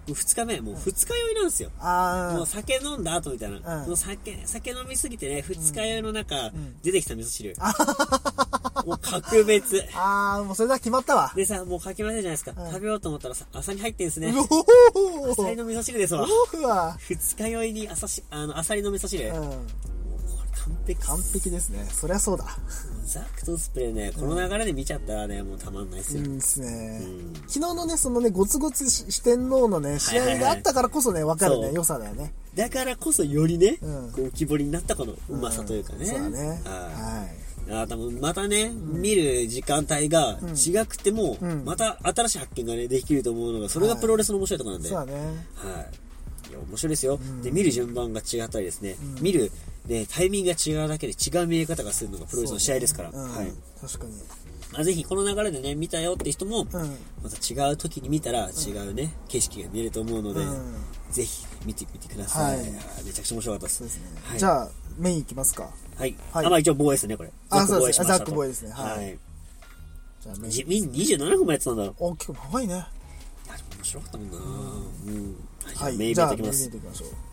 [0.07, 1.71] もう二日目、もう二日酔いなんですよ。
[2.38, 3.81] もう酒飲んだ後みたいな。
[3.81, 7.53] うんもう酒、酒飲みすぎてね、二日酔いの中、ん出てきた味噌汁。
[8.86, 9.83] もう格別。
[9.93, 11.33] あー、もうそれだ、決まったわ。
[11.36, 12.53] でさ、もうかき混ぜるじゃないですか。
[12.55, 14.29] うん食べようと思ったらさ、朝に入ってんすね。
[14.29, 16.25] アサリの味噌汁ですわ。
[16.53, 19.33] うわ二日酔いに朝し、あの、アサリの味噌汁。
[20.64, 21.01] 完璧。
[21.01, 21.88] 完璧ですね。
[21.91, 22.45] そりゃそうだ。
[23.06, 26.24] ザクとスプレーね、この流れで見ちゃったらね、もうたまんないっすよ。
[26.24, 27.01] いいですね。
[27.03, 32.34] うん昨日のね、そのね、ゴツゴツ四天王のね、試合があったからこそね、わかるね、良さだよね。
[32.56, 36.06] だからこそよりね、うんこう浮き彫りになったこのうまさというかね。
[36.06, 36.62] そうだね。
[36.66, 36.72] は。
[36.72, 44.84] はいあー多分またね、見る時間帯が違くても、うんまた新しい発見がね、できると思うのが、それがプロレスの面白いところなんい。
[44.84, 44.89] で。
[44.89, 45.20] そうだね。
[45.56, 46.05] はい。
[46.56, 47.20] いや、面白いですよ。
[47.43, 49.51] で、見る順番が違ったりですね、見る、
[49.88, 53.12] ね、タイミングが違うだけで違う見え方がするのがプロレスの試合ですから。
[53.14, 53.51] うんはい。
[53.82, 54.14] 確かに。
[54.72, 56.68] まあ、ぜひこの流れでね、見たよって人も、うん。
[57.24, 60.76] また違う時に見たら違うね、景色が見えると思うので、うん
[61.12, 62.58] ぜひ見てみてください。
[62.58, 63.84] はいやめちゃくちゃ面白かったです。
[63.84, 64.03] ですね。
[64.24, 65.70] はい、じゃあ、メインいきますか。
[65.95, 66.16] はい。
[66.32, 67.32] はいあ、まあ一応防衛ですね、これ。
[67.49, 69.18] あそうですザック防衛ですねはいはい。
[70.22, 70.51] じゃあメイン。
[70.51, 71.84] じみ27分もやってたんだ。
[71.84, 72.74] いや、でもお、結構長いね。
[72.74, 75.36] 面白かったもんなうん。
[75.74, 75.97] はい。
[75.97, 76.70] メインイベントいきます。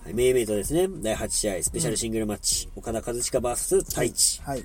[0.05, 0.89] はい、メインイベントですね。
[1.03, 2.69] 第8試合、スペシャルシングルマッチ。
[2.75, 4.43] 岡田和親 VS 太一。
[4.43, 4.65] はい。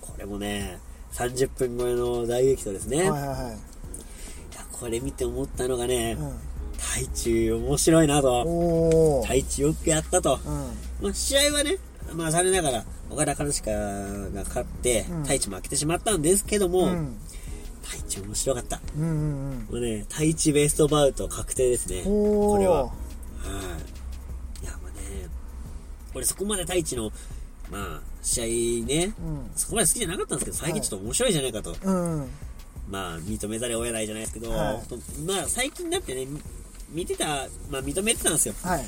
[0.00, 0.78] これもね、
[1.12, 2.96] 30分超えの大激闘ですね。
[2.96, 3.38] いはいはいはい。
[4.54, 6.32] や、これ見て思ったのがね、うん。
[6.78, 9.22] 太一面白いなと。
[9.22, 10.38] 太一よくやったと。
[10.44, 10.52] うん。
[11.00, 11.78] まあ、試合はね、
[12.14, 17.16] まあ、残念ながら、岡田和親が勝って、うん太一負けてしまったんですけども、うん。
[17.82, 18.80] 太一面白かった。
[18.96, 19.06] うんう
[19.54, 22.02] んもうね、太一ベストバウト確定ですね。
[22.04, 22.84] これは。
[22.84, 22.92] は
[24.60, 24.64] い。
[24.64, 25.28] いや、まあね、
[26.14, 27.10] 俺そこまで太一の、
[27.70, 29.50] まあ、試合ね、うん。
[29.56, 31.76] そこまで好きじゃなかったんですけど、最近ちょっと面白いじゃないかと。
[31.82, 32.28] うん。
[32.90, 36.40] まあ、認めざるを得ないじゃないですけど、はいまあ、最近だってね、み
[36.92, 38.54] 見てた、まあ、認めてたんですよ。
[38.62, 38.84] はい。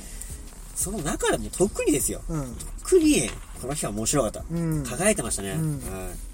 [0.75, 2.21] その中でも特にですよ。
[2.29, 2.57] うん。
[2.83, 3.31] 特に、
[3.61, 4.45] この日は面白かった。
[4.51, 4.85] うん。
[4.85, 5.53] 輝いてましたね。
[5.53, 6.34] うんはい。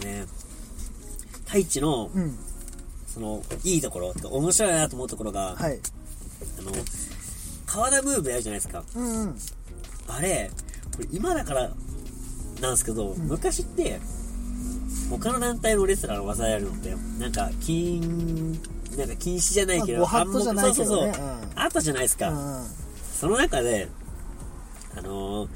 [0.00, 0.26] ね、
[1.46, 2.36] 太一の、うん。
[3.06, 5.78] その、いいところ、てか面白いなと思うところが、はい。
[6.58, 6.72] あの、
[7.66, 8.84] 川田ムーブやるじゃないですか。
[8.94, 9.38] うんうん。
[10.08, 10.50] あれ、
[10.94, 11.70] これ今だから
[12.60, 14.00] なんですけど、昔って、
[15.08, 18.52] 他の団体のレスラーの技やるのって、なんか、禁、
[18.96, 22.30] なんか禁止じゃないけど、まあご法度じゃないけどねそうそうそううんあったじゃないですか。
[22.30, 22.64] うん
[23.20, 23.88] その中で、
[24.96, 25.48] あのー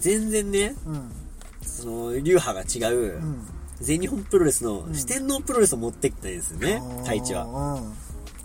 [0.00, 1.12] 全然ね、うん。
[1.62, 3.46] その、流派が違う、うん。
[3.80, 7.46] 全日本プロレスのん四天王プロレスを持ってきたんですよね、太一は。
[7.46, 7.80] は。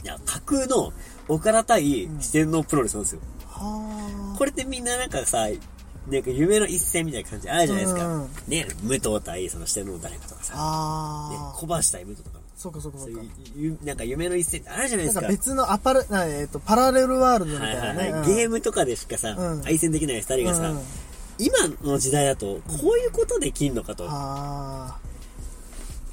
[0.04, 0.92] いや、架空の
[1.28, 3.22] 岡田対四天王プロレスなんですよ。
[3.48, 5.48] はこれってみんななんかさ、
[6.10, 8.08] なんか夢の一戦みたいな感じあるじゃないですか。
[8.08, 11.54] うんね、武藤対その四天王の誰かとかさ、ね、あ。
[11.56, 12.40] 小橋対武藤とか。
[12.58, 13.24] そうかそうかそそううか。
[13.24, 15.44] いうゆ、なんか夢の一戦ってあるじゃないでなんかすか。
[15.44, 18.00] 別のアパレ、なえっと、パラレルワールドみたはいいなね。
[18.00, 18.22] はいはい。
[18.22, 20.80] うんゲームとかでしかさ、うん対戦できない二人がさ、うん
[21.40, 24.08] 今の時代だと、こういうことできんのかと。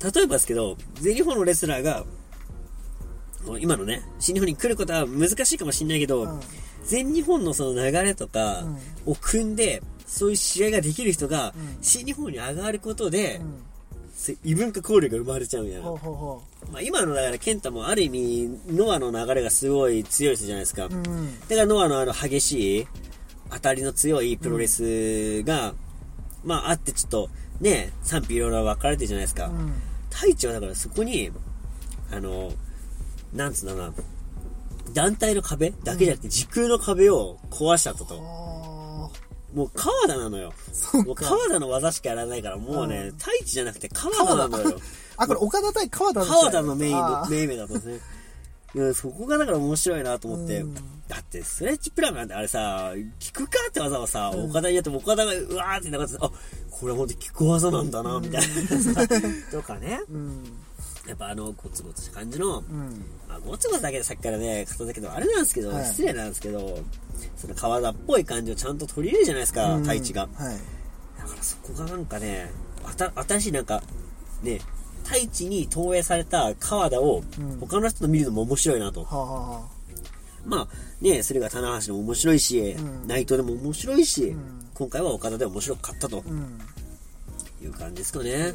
[0.03, 2.05] あ例えばですけど、全日本のレスラーが、
[3.61, 6.41] 今のね、新日本に来ることは難しいかもしれないけど、うん
[6.85, 8.65] 全日本のその流れとか
[9.05, 13.43] を組んで、そういう試合ができる人が、うん新日本に上がることで
[14.43, 15.99] 異文化交流が生まれちゃうみたいなま
[16.79, 20.87] あ、今のだから、健太もある意味、ノアの流れがすごい強い人じゃないですか。
[20.87, 20.89] う。
[20.91, 21.41] うん。
[21.41, 22.87] だからノアのあの激しい、
[23.51, 25.75] 当たりの強いプロレスが、
[26.45, 27.31] まああってちょっと、
[27.61, 29.47] ね、賛否いろいろ分かれてるじゃないですか。
[29.47, 29.73] うん
[30.19, 31.31] 太一はだからそこに、
[32.11, 32.53] あの、
[33.33, 33.95] なんつうんだろうな、
[34.93, 38.05] 団体の壁だけじゃなくて時空の壁を壊したと。
[38.11, 39.11] あ
[39.55, 40.53] もう川田なのよ。
[41.07, 44.81] もう川田の技しかやらないから、もうね、うん太一じゃなくて川田なのよ。
[45.17, 48.01] あ、これ岡田対川田川田のメインの、メインだったんですね。
[48.95, 50.61] そこがだから面白いなと思って。
[50.61, 50.75] うん
[51.09, 56.31] だって、ストレッチプラグなんてあれさ、聞くかって技をさ、うん岡田にやっても岡田がうわーってなんかあ、
[56.71, 58.47] これほんと聞く技なんだな、みたいな
[58.79, 59.09] さ、
[59.51, 60.01] とかね。
[60.11, 60.45] うん。
[61.09, 63.05] やっぱあの、ゴツゴツした感じの、うん。
[63.27, 66.79] まあ、ゴツゴツだけでさっきからね、片だけど、あれなんですけど、はい失礼なんですけど、
[67.39, 70.29] その川田っぽい感じをちゃんと取り入れるじゃないですか、うん太一が。
[70.35, 70.59] はい。
[71.19, 72.53] だからそこがなんかね、
[72.85, 73.83] あた、新しいなんか、
[74.43, 74.61] ね、
[75.09, 77.59] 太一に投影された川田をうん。
[77.61, 79.05] 他の人と見るのも面白いなと。
[79.05, 79.69] はあ、はあは
[80.47, 80.69] まあ
[81.01, 83.09] ね、それが棚橋でも面白いし、うん。
[83.09, 84.69] 内藤でも面白いし、ん。
[84.75, 86.23] 今回は岡田で面白かったと。
[87.63, 88.53] いう感じですかね。
[88.53, 88.55] ね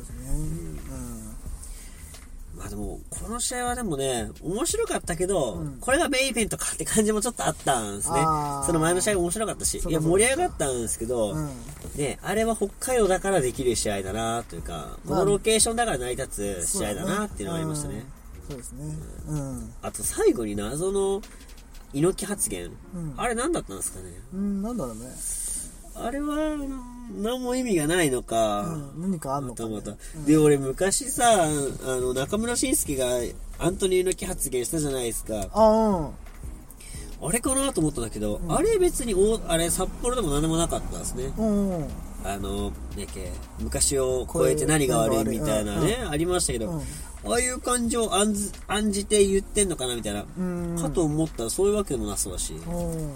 [2.55, 8.61] まあでも、この試合はでもね、面白かったけど、うんこれがメインイベントかって感じもちょっとあったんですねあ。
[8.63, 11.49] ーその前の試合面白かったし、かそうか盛り上がったんですけど、うん。
[11.95, 17.95] ね、あれは北海道だからできる試合だなというか、こまあのロケーションだから成り立つ試合だなっていうのがありましたね。
[17.95, 18.03] うん
[18.49, 18.83] そうですね。
[19.29, 19.73] うん。
[19.81, 21.21] あと最後に謎の
[21.93, 24.11] 猪木発言、うんあれ何だったんですかね？
[24.33, 25.01] うん、なんだろうね。
[25.95, 26.57] あれは
[27.11, 29.11] 何も意味がないのか、うん。
[29.11, 29.69] 何かあんのか、ね。
[29.69, 31.47] またまた、うんで俺昔さあ
[31.97, 33.07] の中村慎介が
[33.59, 35.69] アントニー猪木発言したじゃないですかあ、
[37.21, 37.27] うん。
[37.27, 41.77] あれかなと思ったんだけど、んあれ別におあれ札幌でも何でもなかったんですねうん。
[41.77, 41.87] うん。
[42.25, 46.81] あのねけ昔を超えて何が悪いみたいなね、ありましたけど、うん
[47.25, 50.77] ああいう感情を案じて言ってんのかなみたいな、うん。
[50.77, 53.13] かと思ったらそういうわけでもなそうだし、うん。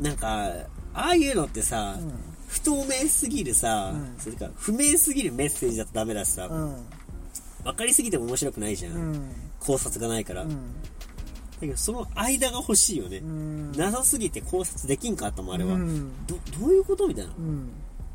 [0.00, 0.44] なんか
[0.92, 2.12] ああいうのってさ、うん
[2.54, 6.76] 不透明すぎるさ、うんそれか不明すぎるメッセージだとダメだしさ、うん。
[7.64, 9.32] 分かりすぎても面白くないじゃん、うん。
[9.58, 10.58] 考察がないから、だうん。
[11.60, 13.72] けどその間が欲しいよね、うん。
[13.72, 16.26] なさすぎて考察できんかったもんあれは、うん。
[16.26, 17.70] どどういうことみたいなうん。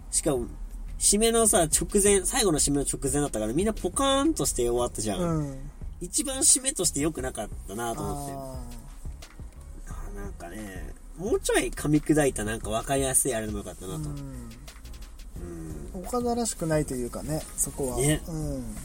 [0.10, 0.46] しかも
[0.98, 5.58] 締めのさ直前最後の締めの直前だったからみんなポカーンとして終わったじゃん、うん。
[6.00, 16.05] 一番締めとして良くなかったなと思ってなんかねもうちょい噛み砕いたなんか分かりやすいあれでもよかったなと、ーううんん。
[16.05, 17.97] 岡田らしくないというかね、そこは。
[17.97, 18.76] ねうん。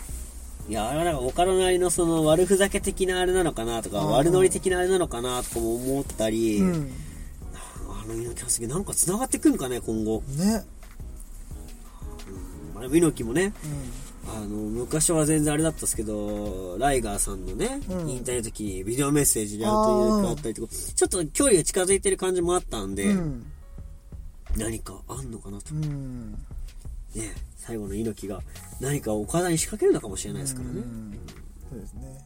[0.68, 6.92] いや、あれはなんか岡田なりのその悪ふざけ的なあれなのかなとか、うん悪ノリ的なあれなのかなとかも思ったり、うん。
[7.88, 10.22] あの猪木発言なんか繋がってくんかね、今後。
[10.36, 10.64] ね。
[12.74, 23.18] まあ、猪木もね、うあの、昔は全然あれだったんですけど、ライガーさんのね、うん引退の時にビデオメッセージであるというかあったりとか、ちょっと距離が近づいてる感じもあったんで、ん。
[23.18, 23.46] うん。
[24.56, 25.74] 何かあんのかなと。
[25.74, 26.32] うん。
[27.14, 28.40] ね、最後の猪木が
[28.80, 30.74] 何か岡田に仕掛けるのかもしれないですからね。
[30.76, 31.18] うん
[31.70, 32.23] そうですね。